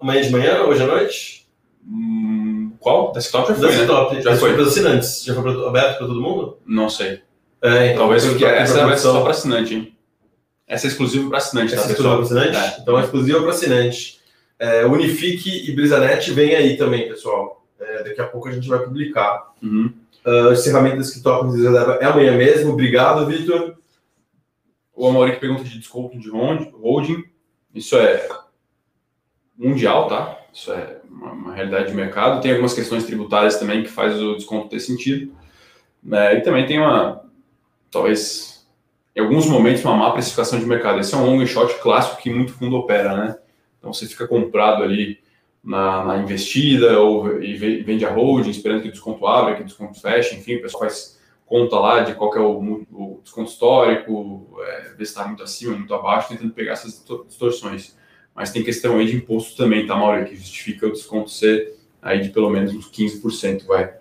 [0.00, 1.46] amanhã de manhã, hoje à noite?
[1.84, 3.12] Hum, qual?
[3.12, 4.22] Desktop já foi, desktop, né?
[4.22, 5.24] Já foi para os assinantes.
[5.24, 6.58] Já foi aberto para todo mundo?
[6.64, 7.20] Não sei.
[7.62, 9.96] É, então, Talvez porque essa ser só para assinante, hein?
[10.68, 12.56] Essa é exclusiva para assinante, essa tá, é exclusiva para assinante?
[12.56, 12.80] É.
[12.80, 14.20] Então é exclusiva para assinante.
[14.58, 17.66] É, Unifique e Brisanet vem aí também, pessoal.
[17.78, 19.52] É, daqui a pouco a gente vai publicar.
[19.62, 19.92] Uhum.
[20.24, 22.72] Uh, encerramento do desktop reserva é amanhã mesmo.
[22.72, 23.76] Obrigado, Vitor.
[24.92, 27.22] O Amaury que pergunta de desconto de holding.
[27.74, 28.28] Isso é
[29.56, 30.38] mundial, tá?
[30.52, 32.40] Isso é uma, uma, realidade de mercado.
[32.40, 35.32] Tem algumas questões tributárias também que faz o desconto ter sentido.
[36.02, 36.38] Né?
[36.38, 37.22] E também tem uma,
[37.90, 38.66] talvez,
[39.14, 40.98] em alguns momentos, uma má precificação de mercado.
[40.98, 43.36] Esse é um long shot clássico que muito fundo opera, né?
[43.86, 45.20] Então você fica comprado ali
[45.62, 49.64] na, na investida ou e vende a holding, esperando que o desconto abra, que o
[49.64, 51.16] desconto feche, enfim, o pessoal faz
[51.46, 55.76] conta lá de qual é o, o desconto histórico, é, ver se está muito acima,
[55.76, 57.96] muito abaixo, tentando pegar essas distorções.
[58.34, 62.20] Mas tem questão aí de imposto também, tá, Mauro, que justifica o desconto ser aí
[62.20, 63.94] de pelo menos uns 15%, vai.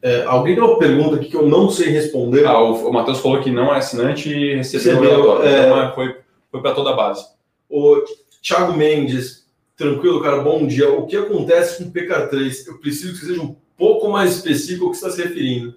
[0.00, 2.46] É, alguém tem uma pergunta aqui que eu não sei responder.
[2.46, 5.46] Ah, o, o Matheus falou que não é assinante e recebeu o relatório.
[5.46, 5.66] É...
[5.66, 6.16] Então é, foi,
[6.50, 7.26] foi para toda a base.
[7.68, 8.02] O
[8.48, 9.44] Thiago Mendes,
[9.76, 10.90] tranquilo, cara, bom dia.
[10.90, 12.66] O que acontece com o PK3?
[12.66, 15.76] Eu preciso que seja um pouco mais específico ao que você está se referindo.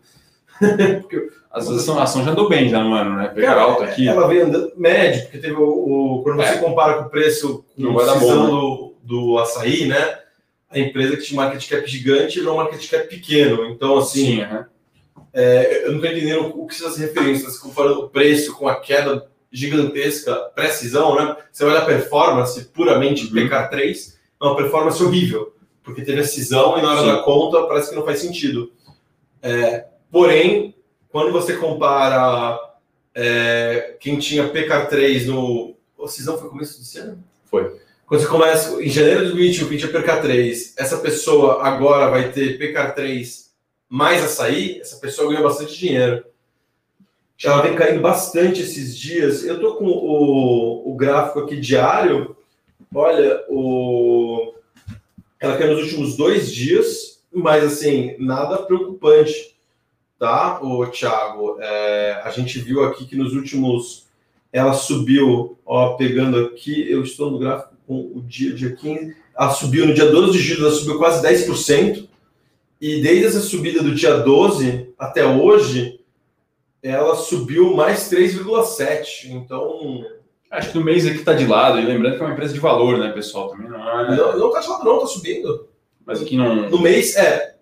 [1.02, 3.28] porque, Às vezes a ação já andou bem já no ano, né?
[3.28, 4.08] Pegar alto aqui.
[4.08, 6.58] Ela vem andando médio, porque teve o, o quando você é.
[6.60, 8.50] compara com o preço com a decisão né?
[8.50, 10.20] do, do açaí, né?
[10.70, 13.66] A empresa que tinha market cap gigante virou market cap pequeno.
[13.66, 14.64] Então, assim, Sim, uhum.
[15.34, 17.38] é, eu não estou entendendo o que você está se referindo.
[17.38, 21.36] Você está comparando o preço com a queda gigantesca, precisão, né?
[21.52, 23.34] Você olha a performance puramente uhum.
[23.34, 27.08] PK3, é uma performance horrível, porque teve a cisão e na hora Sim.
[27.08, 28.72] da conta parece que não faz sentido.
[29.42, 30.76] É, Porém,
[31.10, 32.60] quando você compara
[33.16, 35.76] é, quem tinha PK3 no.
[36.04, 37.24] A cisão foi começo do ano?
[37.46, 37.80] Foi.
[38.06, 42.60] Quando você começa em janeiro de 2021, quem tinha PK3, essa pessoa agora vai ter
[42.60, 43.52] PK3
[43.88, 46.26] mais açaí, essa pessoa ganhou bastante dinheiro.
[47.44, 49.44] Ela vem caindo bastante esses dias.
[49.44, 52.36] Eu tô com o, o gráfico aqui diário.
[52.94, 54.54] Olha, o...
[55.40, 59.56] ela caiu nos últimos dois dias, mas assim, nada preocupante
[60.20, 61.58] tá, o Thiago?
[61.60, 64.08] É, a gente viu aqui que nos últimos
[64.54, 69.50] ela subiu, ó, pegando aqui, eu estou no gráfico com o dia, dia 15, ela
[69.50, 72.08] subiu no dia 12 de julho, ela subiu quase 10%,
[72.80, 76.01] e desde essa subida do dia 12 até hoje,
[76.84, 79.30] ela subiu mais 3,7%.
[79.32, 80.06] Então.
[80.50, 82.60] Acho que no mês aqui está de lado, e lembrando que é uma empresa de
[82.60, 83.50] valor, né, pessoal?
[83.50, 84.18] Também não é.
[84.18, 85.70] Não, não tá de lado, não, tá subindo.
[86.06, 86.70] Mas aqui não.
[86.70, 87.56] No mês, é,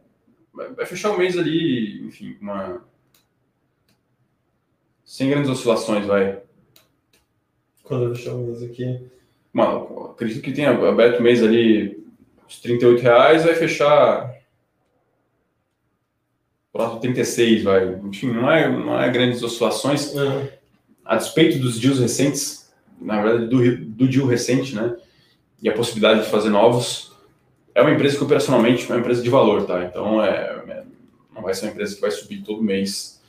[0.75, 2.83] vai fechar o mês ali, enfim, uma.
[5.05, 6.41] Sem grandes oscilações, vai.
[7.83, 9.05] Quando eu fechar o mês aqui.
[9.53, 12.03] Mano, acredito que tenha aberto o mês ali
[12.47, 14.33] os 38 reais, vai fechar
[16.79, 17.99] próximo 36, vai.
[18.05, 20.13] Enfim, não é, não é grandes oscilações.
[20.13, 20.47] Uhum.
[21.03, 22.71] A despeito dos deals recentes,
[23.01, 24.95] na verdade, do, do deal recente, né?
[25.61, 27.11] E a possibilidade de fazer novos,
[27.75, 29.83] é uma empresa que operacionalmente é uma empresa de valor, tá?
[29.83, 30.29] Então é,
[30.69, 30.83] é,
[31.35, 33.21] não vai ser uma empresa que vai subir todo mês,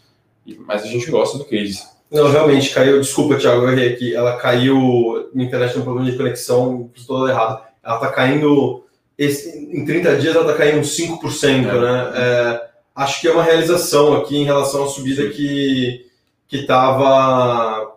[0.61, 1.83] mas a gente gosta do case.
[2.09, 3.01] Não, realmente caiu.
[3.01, 4.15] Desculpa, Thiago, eu errei aqui.
[4.15, 5.29] Ela caiu.
[5.33, 7.65] Minha internet tem um problema de conexão, fiz tudo errado.
[7.83, 8.85] Ela está caindo.
[9.19, 11.81] Esse, em 30 dias ela está caindo 5%, é.
[11.81, 12.13] né?
[12.15, 16.07] É, acho que é uma realização aqui em relação à subida que
[16.49, 17.97] que estava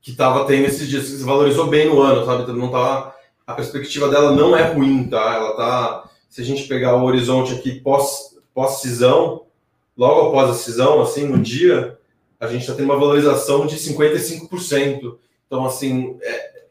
[0.00, 2.50] que estava tendo esses dias, se valorizou bem no ano, sabe?
[2.52, 3.14] Não estava
[3.46, 5.34] a perspectiva dela não é ruim, tá?
[5.34, 6.10] Ela tá.
[6.28, 9.46] Se a gente pegar o horizonte aqui pós, pós-cisão,
[9.96, 11.96] logo após a cisão, assim, no dia,
[12.40, 15.16] a gente está tendo uma valorização de 55%.
[15.46, 16.62] Então, assim, é,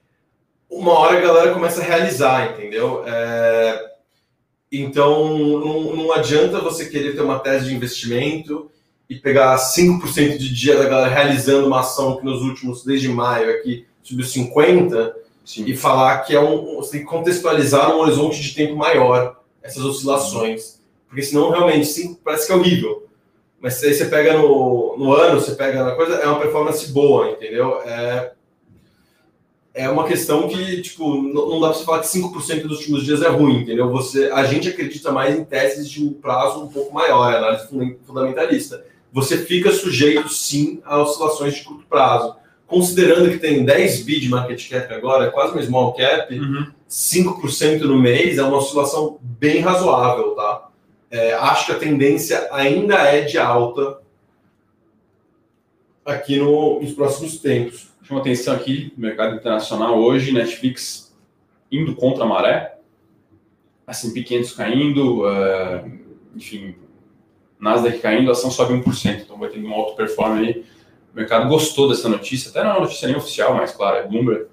[0.70, 3.04] uma hora a galera começa a realizar, entendeu?
[3.08, 3.95] É,
[4.82, 8.72] então, não, não adianta você querer ter uma tese de investimento
[9.10, 13.52] e pegar 5% de dia da galera realizando uma ação que nos últimos, desde maio
[13.52, 15.14] aqui, subiu 50%,
[15.44, 15.66] Sim.
[15.68, 16.78] e falar que é um.
[16.78, 20.80] Você tem que contextualizar num horizonte de tempo maior essas oscilações.
[21.08, 23.08] Porque senão, realmente, sim, parece que é horrível.
[23.62, 26.92] Mas se aí você pega no, no ano, você pega na coisa, é uma performance
[26.92, 27.80] boa, entendeu?
[27.82, 28.32] É,
[29.76, 33.22] é uma questão que, tipo, não, dá para você falar que 5% dos últimos dias
[33.22, 33.92] é ruim, entendeu?
[33.92, 37.68] Você, a gente acredita mais em teses de um prazo um pouco maior, análise
[38.08, 38.84] fundamentalista.
[39.12, 42.36] Você fica sujeito, sim, a oscilações de curto prazo
[42.68, 46.68] considerando que tem 10 bi de market cap agora, quase uma small cap, uhum.
[46.90, 50.70] 5% no mês é uma oscilação bem razoável, tá?
[51.12, 54.00] É, acho que a tendência ainda é de alta
[56.06, 57.90] aqui no, nos próximos tempos.
[58.04, 61.16] Chama atenção aqui, mercado internacional hoje, Netflix
[61.72, 62.78] indo contra a maré,
[63.88, 65.92] assim, pequenos caindo, uh,
[66.36, 66.76] enfim,
[67.60, 70.66] Nasdaq caindo, a ação sobe 1%, então vai ter uma alta performance aí
[71.16, 74.06] o mercado gostou dessa notícia, até não é uma notícia nem oficial, mas claro, é
[74.06, 74.48] Bloomberg.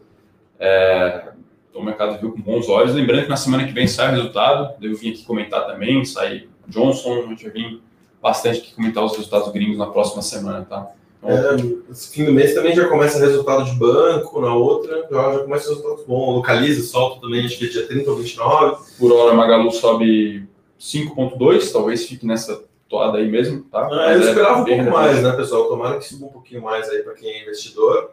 [0.61, 1.33] É,
[1.69, 2.95] então o mercado viu com bons olhos.
[2.95, 6.47] Lembrando que na semana que vem sai o resultado, eu vim aqui comentar também, sai
[6.69, 7.83] Johnson, a gente vai vir
[8.23, 10.93] bastante aqui comentar os resultados gringos na próxima semana, tá?
[11.25, 15.69] É, fim do mês também já começa resultado de banco, na outra já, já começa
[15.69, 16.35] resultados bons.
[16.35, 18.85] Localiza, solta também, acho que é dia 30 ou 29.
[18.99, 20.49] Por hora, Magalu sobe
[20.81, 23.87] 5,2, talvez fique nessa flutuada aí mesmo, tá?
[23.87, 25.69] Ah, eu é esperava um pouco mais, né, pessoal?
[25.69, 28.11] Tomara que suba um pouquinho mais aí para quem é investidor.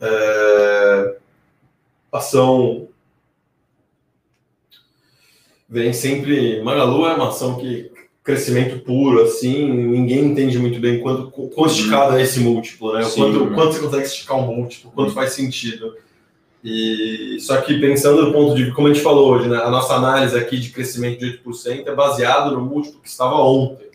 [0.00, 1.16] É...
[2.12, 2.88] Ação
[5.66, 6.60] vem sempre.
[6.62, 7.90] Magalu é uma ação que
[8.22, 13.02] crescimento puro, assim, ninguém entende muito bem quanto, quanto esticado é esse múltiplo, né?
[13.04, 15.94] Sim, quanto, quanto você consegue esticar um múltiplo, quanto faz sentido.
[16.62, 19.94] E só que pensando do ponto de como a gente falou hoje, né, a nossa
[19.94, 23.88] análise aqui de crescimento de 8% é baseado no múltiplo que estava ontem.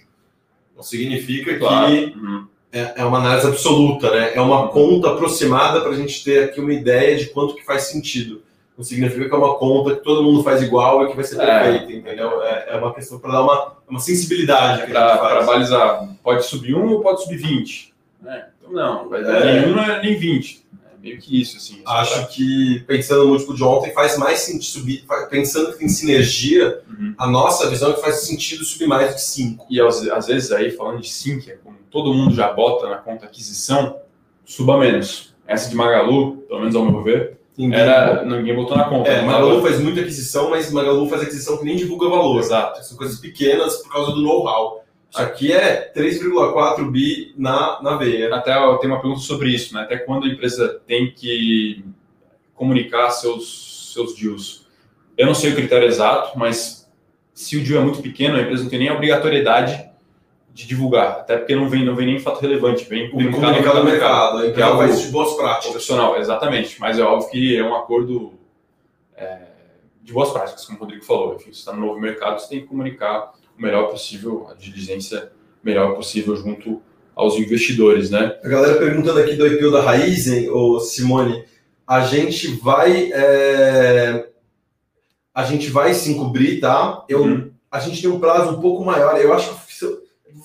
[0.75, 1.87] Não significa claro.
[1.87, 2.47] que uhum.
[2.71, 4.33] é, é, uma análise absoluta, né?
[4.33, 4.67] É uma uhum.
[4.69, 8.41] conta aproximada para a gente ter aqui uma ideia de quanto que faz sentido.
[8.77, 11.39] Não significa que é uma conta que todo mundo faz igual e que vai ser
[11.39, 11.45] é.
[11.45, 11.95] perfeita, é.
[11.95, 12.43] entendeu?
[12.43, 14.91] É, é, uma questão para dar uma, uma sensibilidade.
[14.91, 17.93] Para balizar, pode subir um ou pode subir 20?
[18.25, 18.45] É.
[18.59, 19.61] Então, não, vai dar é.
[19.61, 20.65] nenhum nem 20
[21.05, 21.81] meio que isso, assim.
[21.85, 26.81] Acho que, pensando no múltiplo de ontem, faz mais sentido subir, pensando que tem sinergia,
[26.89, 27.13] uhum.
[27.15, 29.67] a nossa visão é que faz sentido subir mais do que 5.
[29.69, 32.97] E às, às, vezes aí, falando de 5, é como todo mundo já bota na
[32.97, 33.99] conta aquisição,
[34.43, 35.35] suba menos.
[35.45, 39.09] Essa de Magalu, pelo menos ao meu ver, ninguém, era, ninguém botou na conta.
[39.09, 42.39] É, Magalu faz muita aquisição, mas Magalu faz aquisição que nem divulga valor.
[42.39, 42.83] Exato.
[42.83, 44.83] São coisas pequenas por causa do know-how.
[45.15, 48.33] Aqui é 3,4 bi na, na veia.
[48.35, 49.81] Até eu tenho uma pergunta sobre isso, né?
[49.81, 51.85] Até quando a empresa tem que
[52.53, 54.67] comunicar seus, seus deals?
[55.17, 56.91] Eu não sei o critério exato, mas
[57.33, 59.89] se o deal é muito pequeno, a empresa não tem nem a obrigatoriedade
[60.55, 63.83] de divulgar, até porque não vem, não vem nem fato relevante, vem comunicado, comunicado no
[63.83, 65.71] mercado, mercado que é algo de boas práticas.
[65.71, 68.35] Profissional, exatamente, mas é óbvio que é um acordo
[69.17, 69.37] é,
[70.01, 71.35] de boas práticas, como o Rodrigo falou.
[71.35, 75.29] Enfim, você está no novo mercado, você tem que comunicar o melhor possível, a diligência
[75.61, 76.81] melhor possível junto
[77.13, 78.39] aos investidores, né?
[78.41, 81.43] A galera perguntando aqui do IPO da Raizen, ou Simone,
[81.85, 84.29] a gente vai é...
[85.33, 87.03] a gente vai se encobrir, tá?
[87.09, 87.51] Eu, uhum.
[87.69, 89.19] A gente tem um prazo um pouco maior.
[89.19, 89.85] Eu acho que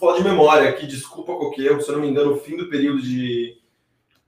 [0.01, 2.68] falar de memória aqui, desculpa qualquer erro, se eu não me engano, o fim do
[2.68, 3.57] período de,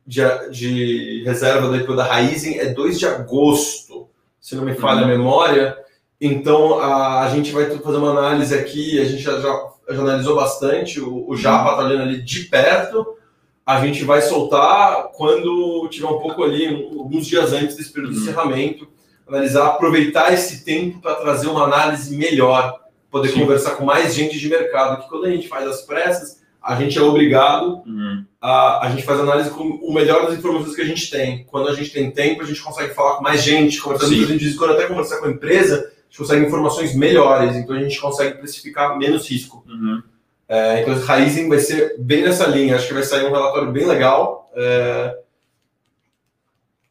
[0.06, 4.08] de, de reserva do IPO da Raizen é 2 de agosto,
[4.40, 5.04] se não me falha uhum.
[5.04, 5.78] a memória.
[6.20, 10.36] Então, a, a gente vai fazer uma análise aqui, a gente já, já, já analisou
[10.36, 13.16] bastante, o, o Japa está olhando ali de perto,
[13.64, 18.18] a gente vai soltar quando tiver um pouco ali, alguns dias antes desse período uhum.
[18.18, 18.88] de encerramento,
[19.26, 22.81] analisar, aproveitar esse tempo para trazer uma análise melhor,
[23.12, 23.40] poder Sim.
[23.40, 26.98] conversar com mais gente de mercado, que quando a gente faz as pressas, a gente
[26.98, 28.24] é obrigado uhum.
[28.40, 31.44] a, a gente faz análise com o melhor das informações que a gente tem.
[31.44, 34.54] Quando a gente tem tempo, a gente consegue falar com mais gente, conversando, a gente
[34.54, 38.98] quando até conversar com a empresa, gente consegue informações melhores, então a gente consegue precificar
[38.98, 39.64] menos risco.
[39.66, 40.02] Uhum.
[40.46, 42.76] É, então, Raizen vai ser bem nessa linha.
[42.76, 45.18] Acho que vai sair um relatório bem legal, é,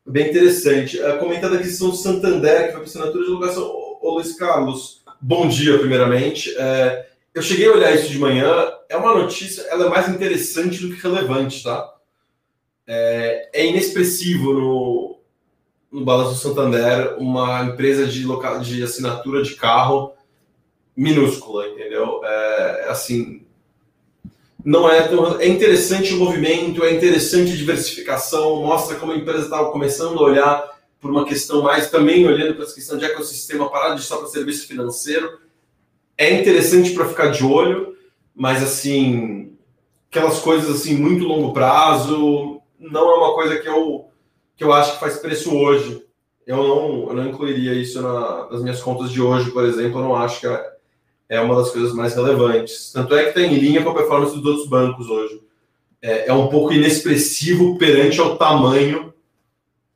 [0.06, 1.00] bem interessante.
[1.00, 3.64] É, comentando aqui são Santander, que foi para assinatura de alugação.
[4.02, 6.54] Ô, Luiz Carlos, bom dia, primeiramente.
[6.58, 8.72] É, eu cheguei a olhar isso de manhã.
[8.90, 11.94] É uma notícia, ela é mais interessante do que relevante, tá?
[12.88, 15.20] É, é inexpressivo no,
[15.92, 20.14] no Balanço Santander uma empresa de, local, de assinatura de carro
[20.96, 22.22] minúscula, entendeu?
[22.24, 23.46] É, assim,
[24.64, 29.46] não é tão, é interessante o movimento, é interessante a diversificação, mostra como a empresa
[29.46, 33.70] estava começando a olhar por uma questão mais, também olhando para essa questão de ecossistema,
[33.72, 35.40] parar de só para serviço financeiro.
[36.16, 37.98] É interessante para ficar de olho,
[38.36, 39.58] mas assim,
[40.10, 44.06] aquelas coisas assim, muito longo prazo, não é uma coisa que eu
[44.56, 46.06] que eu acho que faz preço hoje.
[46.46, 50.00] Eu não, eu não incluiria isso na, nas minhas contas de hoje, por exemplo.
[50.00, 50.72] Eu não acho que é,
[51.30, 52.92] é uma das coisas mais relevantes.
[52.92, 55.42] Tanto é que está em linha com a performance dos outros bancos hoje.
[56.00, 59.11] É, é um pouco inexpressivo perante ao tamanho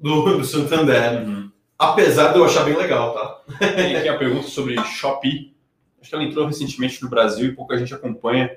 [0.06, 1.26] do, do Santander.
[1.26, 1.52] Uhum.
[1.80, 3.56] Apesar de eu achar bem legal, tá?
[3.74, 5.56] Tem aqui a pergunta sobre Shopee.
[6.00, 8.56] Acho que ela entrou recentemente no Brasil e pouca gente acompanha.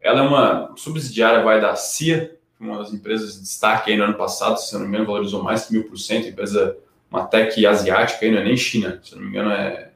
[0.00, 4.14] Ela é uma subsidiária vai da CIA, uma das empresas de destaque aí no ano
[4.14, 6.78] passado, se eu não me engano, valorizou mais que mil por cento, empresa,
[7.10, 9.90] uma tech asiática, aí não é nem China, se eu não me engano é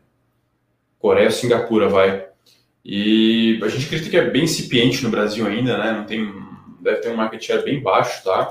[0.98, 2.26] Coreia ou Singapura, vai.
[2.84, 5.92] E a gente acredita que é bem incipiente no Brasil ainda, né?
[5.92, 6.30] Não tem,
[6.80, 8.50] deve ter um market share bem baixo, tá?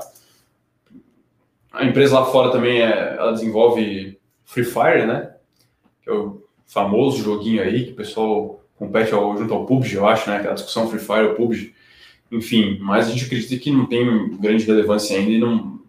[1.72, 5.30] A empresa lá fora também é, ela desenvolve Free Fire, né?
[6.02, 10.06] Que é o famoso joguinho aí que o pessoal compete ao, junto ao PUBG, eu
[10.06, 10.36] acho, né?
[10.36, 11.74] Aquela discussão Free Fire ou PUBG.
[12.32, 15.80] Enfim, mas a gente acredita que não tem grande relevância ainda e não,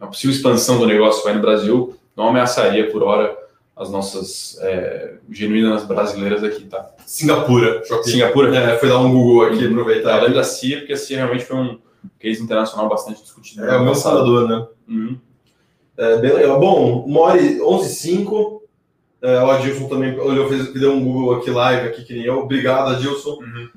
[0.00, 3.36] a possível expansão do negócio vai no Brasil não ameaçaria por hora
[3.76, 6.90] as nossas é, genuínas brasileiras aqui, tá?
[7.04, 7.82] Singapura.
[8.04, 8.56] Singapura?
[8.56, 10.20] É, foi dar um Google aqui, aproveitar.
[10.20, 11.78] Além da CIA, porque a CIA realmente foi um
[12.18, 13.64] case internacional bastante discutido.
[13.64, 14.66] É, o meu salvador, né?
[14.88, 15.18] Uhum.
[15.96, 16.58] É, bem legal.
[16.60, 18.62] Bom, uma hora 11 h 05
[19.22, 22.40] É, o Adilson também olhou, fez, deu um Google aqui live, aqui que nem eu.
[22.40, 23.38] Obrigado, Adilson.
[23.40, 23.68] Uhum.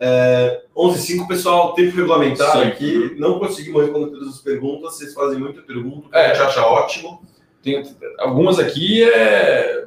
[0.00, 2.62] É, 11h05, pessoal, tempo regulamentar Sim.
[2.64, 3.14] aqui.
[3.18, 6.26] Não conseguimos responder todas as perguntas, vocês fazem muita pergunta, É.
[6.32, 7.22] a gente acha ótimo.
[7.62, 7.82] Tem
[8.18, 9.84] algumas aqui é,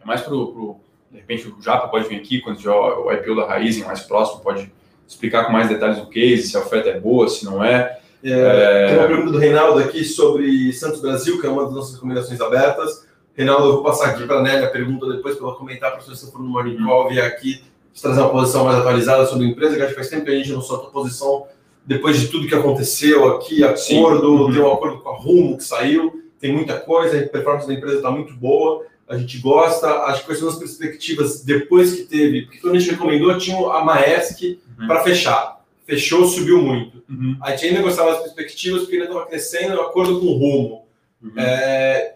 [0.00, 0.76] é mais pro, pro-
[1.10, 4.00] de repente o Japa pode vir aqui quando tiver o o IPO da Raizen mais
[4.02, 4.72] próximo, pode
[5.06, 7.98] explicar com mais detalhes o case, se a oferta é boa, se não é.
[8.24, 11.94] É, Tem uma pergunta do Reinaldo aqui sobre Santos Brasil, que é uma das nossas
[11.94, 13.06] recomendações abertas.
[13.34, 16.00] Reinaldo, eu vou passar aqui para a Nélia a pergunta depois para ela comentar, para
[16.00, 16.76] se você for no Morning.
[16.84, 17.62] Call, vier aqui
[18.00, 20.34] trazer uma posição mais atualizada sobre a empresa, que acho que faz tempo que a
[20.34, 21.46] gente não solta posição
[21.84, 24.02] depois de tudo que aconteceu aqui, acordo, Sim.
[24.02, 24.52] Uhum.
[24.52, 27.96] tem um acordo com a Rumo que saiu, tem muita coisa, a performance da empresa
[27.96, 32.42] está muito boa, a gente gosta, acho que quais são as perspectivas depois que teve,
[32.42, 34.86] porque quando a gente recomendou, tinha a Maersk Uhum.
[34.86, 35.60] para fechar.
[35.86, 37.02] Fechou, subiu muito.
[37.08, 37.36] Uhum.
[37.40, 40.86] A gente ainda gostava das perspectivas porque ainda estava crescendo, de acordo com o rumo.
[41.22, 41.32] Uhum.
[41.36, 42.14] É,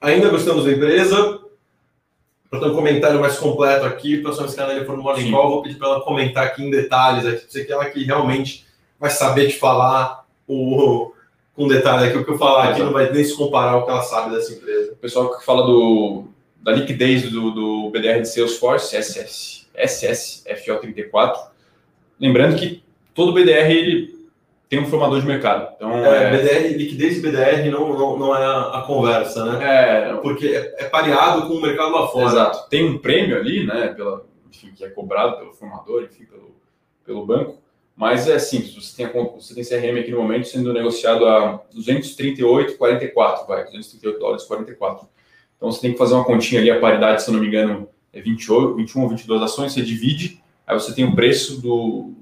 [0.00, 1.40] ainda gostamos da empresa.
[2.50, 5.30] Ter um comentário mais completo aqui, para a Nélia for no Morning.
[5.30, 7.24] Call, vou pedir para ela comentar aqui em detalhes.
[7.24, 8.66] Aqui, você que ela que realmente
[9.00, 11.14] vai saber te falar o,
[11.54, 12.18] com detalhe aqui.
[12.18, 14.52] O que eu falar aqui não vai nem se comparar ao que ela sabe dessa
[14.52, 14.92] empresa.
[14.92, 16.24] O pessoal que fala do,
[16.62, 21.36] da liquidez do, do BDR de Salesforce, SS, SSFO34,
[22.20, 22.82] lembrando que
[23.14, 24.22] todo BDR ele
[24.68, 25.74] tem um formador de mercado.
[25.76, 29.58] Então, É, é, BDR, liquidez e BDR não, não, não é a, a conversa, né?
[29.62, 32.24] é, Porque é, é pareado com o mercado lá fora.
[32.24, 32.68] Exato.
[32.70, 36.56] Tem um prêmio ali, né, pela, enfim, que é cobrado pelo formador, enfim, pelo,
[37.04, 37.61] pelo banco,
[37.96, 38.74] mas é simples.
[38.74, 44.18] Você tem, a você tem CRM aqui no momento sendo negociado a 238,44, vai, 238
[44.18, 45.06] dólares 44.
[45.56, 47.88] Então você tem que fazer uma continha ali, a paridade, se eu não me engano,
[48.12, 52.12] é 28, 21 ou 22 ações, você divide, aí você tem o preço do,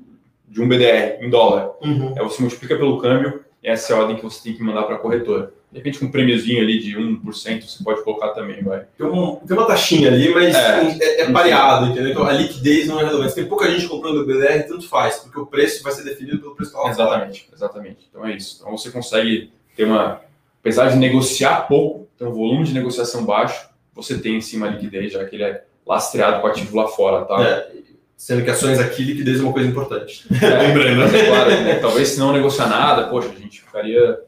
[0.47, 1.71] de um BDR em dólar.
[1.83, 2.14] Uhum.
[2.16, 4.83] Aí você multiplica pelo câmbio, e essa é a ordem que você tem que mandar
[4.83, 5.55] para a corretora.
[5.71, 8.85] De repente, com um prêmiozinho ali de 1%, você pode colocar também, vai.
[8.99, 10.99] Tem, um- tem uma taxinha ali, mas É.
[11.01, 12.11] é, é pareado, entendeu?
[12.11, 13.35] Então a liquidez não é relevante.
[13.37, 16.57] Tem pouca gente comprando o BDR, tanto faz, porque o preço vai ser definido pelo
[16.57, 16.91] preço fala.
[16.91, 17.99] Exatamente, exatamente.
[18.11, 18.59] Então é isso.
[18.61, 20.21] Então você consegue ter uma.
[20.61, 24.71] Apesar de negociar pouco, ter um volume de negociação baixo, você tem em cima a
[24.71, 27.43] liquidez, já que ele é lastreado com ativo lá fora, tá?
[27.43, 27.71] É,
[28.16, 30.27] sendo que ações aqui, liquidez é uma coisa importante.
[30.43, 30.99] É, Lembrando.
[30.99, 31.75] mas é claro, né?
[31.77, 34.21] talvez se não negociar nada, poxa, a gente ficaria.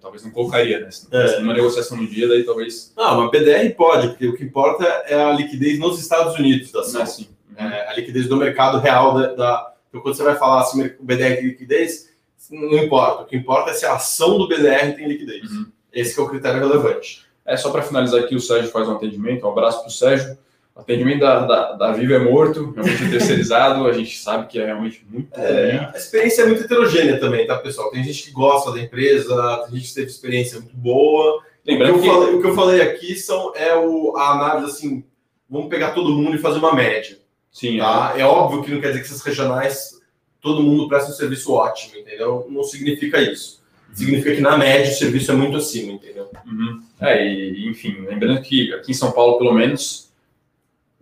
[0.00, 0.90] Talvez não colocaria, né?
[0.90, 1.38] Se É.
[1.38, 2.92] uma negociação no dia, daí talvez.
[2.96, 6.80] Não, mas BDR pode, porque o que importa é a liquidez nos Estados Unidos da
[6.80, 7.00] Não ação.
[7.00, 7.28] é assim.
[7.56, 11.04] É, a liquidez do mercado real da, da- Então, quando você vai falar se o
[11.04, 12.08] BDR tem liquidez,
[12.50, 13.22] não importa.
[13.22, 15.50] O que importa é se a ação do BDR tem liquidez.
[15.50, 15.66] Uhum.
[15.92, 17.26] Esse que é o critério relevante.
[17.44, 19.46] É só para finalizar aqui, o Sérgio faz um atendimento.
[19.46, 20.38] Um abraço para o Sérgio.
[20.74, 23.86] O atendimento da, da, da Viva é morto, realmente é terceirizado.
[23.86, 25.88] A gente sabe que é realmente muito É, ruim.
[25.94, 27.90] a experiência é muito heterogênea também, tá, pessoal?
[27.90, 31.36] Tem gente que gosta da empresa, tem gente que teve experiência muito boa.
[31.38, 32.06] O que, Lembrando eu que.
[32.08, 35.04] falei, o que eu falei aqui são, é o, a análise assim,
[35.48, 37.18] vamos pegar todo mundo e fazer uma média.
[37.50, 38.14] Sim, Tá?
[38.16, 40.00] É óbvio que não quer dizer que essas regionais
[40.40, 42.46] todo mundo presta um serviço ótimo, entendeu?
[42.50, 43.60] Não significa isso.
[43.92, 46.30] Significa que na média o serviço é muito acima, entendeu?
[46.46, 46.80] Uhum.
[46.98, 50.10] É, e, enfim, lembrando que aqui em São Paulo, pelo menos,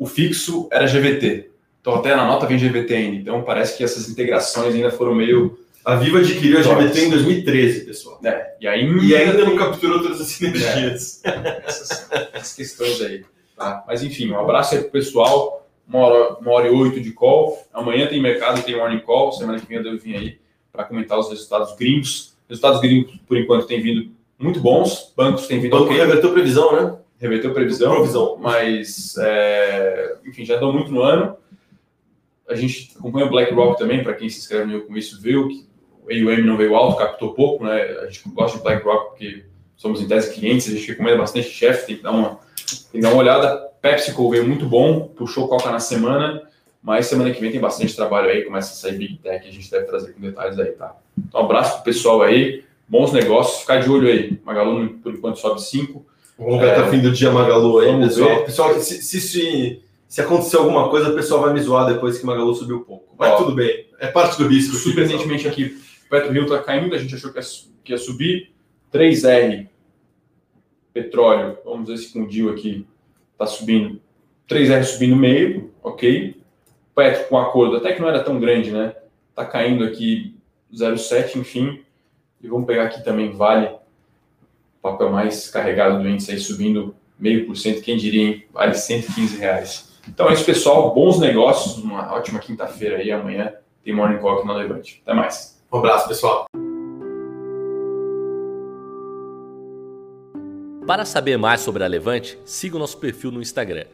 [0.01, 1.51] o fixo era GVT.
[1.82, 3.16] Então, até na nota vem GVT ainda.
[3.16, 5.59] Então, parece que essas integrações ainda foram meio.
[5.84, 6.62] A Viva adquiriu a.
[6.62, 8.18] GBT em 2013, pessoal.
[8.24, 11.22] É, e ainda, E ainda não capturou todas as sinergias.
[11.66, 13.24] essas, essas questões aí.
[13.55, 13.84] Tá?
[13.86, 15.68] Mas, enfim, um abraço aí pro pessoal.
[15.86, 17.62] Uma hora, uma hora e oito de call.
[17.72, 19.32] Amanhã tem mercado, tem morning call.
[19.32, 20.38] Semana que vem eu devo vir aí
[20.72, 22.34] para comentar os resultados gringos.
[22.48, 25.12] Resultados gringos, por enquanto, têm vindo muito bons.
[25.14, 25.96] Bancos têm vindo banco ok.
[25.98, 26.96] reverteu previsão, né?
[27.21, 28.39] Reverteu previsão, Provisão.
[28.41, 31.37] mas é, enfim, já andou muito no ano.
[32.49, 35.69] A gente acompanha o BlackRock também, para quem se inscreve no com isso, viu que
[36.03, 37.82] o AUM não veio alto, captou pouco, né?
[38.01, 39.44] A gente gosta de BlackRock porque
[39.77, 42.40] somos em tese clientes, a gente recomenda bastante chefe, tem que dar uma,
[42.90, 43.69] tem que dar uma olhada.
[43.81, 46.43] PepsiCo veio muito bom, puxou coca na semana,
[46.82, 49.70] mas semana que vem tem bastante trabalho aí, começa a sair Big Tech, a gente
[49.70, 50.97] deve trazer com detalhes aí, tá?
[51.16, 54.40] Então, um abraço pro pessoal aí, bons negócios, ficar de olho aí.
[54.44, 56.10] Magalu, por enquanto, sobe 5.
[56.41, 58.45] Vamos ver até o fim do dia Magalu aí, pessoal.
[58.45, 62.25] Pessoal, se, se, se, se acontecer alguma coisa, o pessoal vai me zoar depois que
[62.25, 63.15] Magalu subiu um pouco.
[63.19, 63.37] Mas Ó.
[63.37, 63.87] tudo bem.
[63.99, 64.75] É parte do risco.
[64.77, 67.45] Surpreendentemente aqui, Petro Rio está caindo, a gente achou que ia,
[67.85, 68.53] que ia subir.
[68.91, 69.69] 3R,
[70.95, 72.87] petróleo, vamos ver se com o aqui
[73.33, 74.01] está subindo.
[74.49, 76.41] 3R subindo meio, ok.
[76.95, 78.95] Petro com acordo, até que não era tão grande, né?
[79.29, 80.35] Está caindo aqui
[80.75, 81.83] 0,7, enfim.
[82.43, 83.71] E vamos pegar aqui também Vale,
[84.82, 88.44] papel mais carregado do índice aí subindo meio por cento, quem diria, hein?
[88.52, 89.90] Vale 115 reais.
[90.09, 90.94] Então é isso, pessoal.
[90.94, 93.52] Bons negócios, uma ótima quinta-feira aí, amanhã
[93.85, 95.02] tem Morning Call aqui na Levante.
[95.05, 95.61] Até mais.
[95.73, 96.47] Um abraço, pessoal.
[100.86, 103.85] Para saber mais sobre a Levante, siga o nosso perfil no Instagram,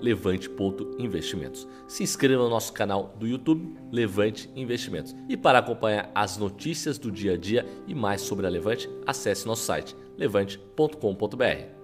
[0.00, 1.66] levante.investimentos.
[1.88, 5.16] Se inscreva no nosso canal do YouTube, Levante Investimentos.
[5.28, 9.46] E para acompanhar as notícias do dia a dia e mais sobre a Levante, acesse
[9.46, 11.81] nosso site levante.com.br.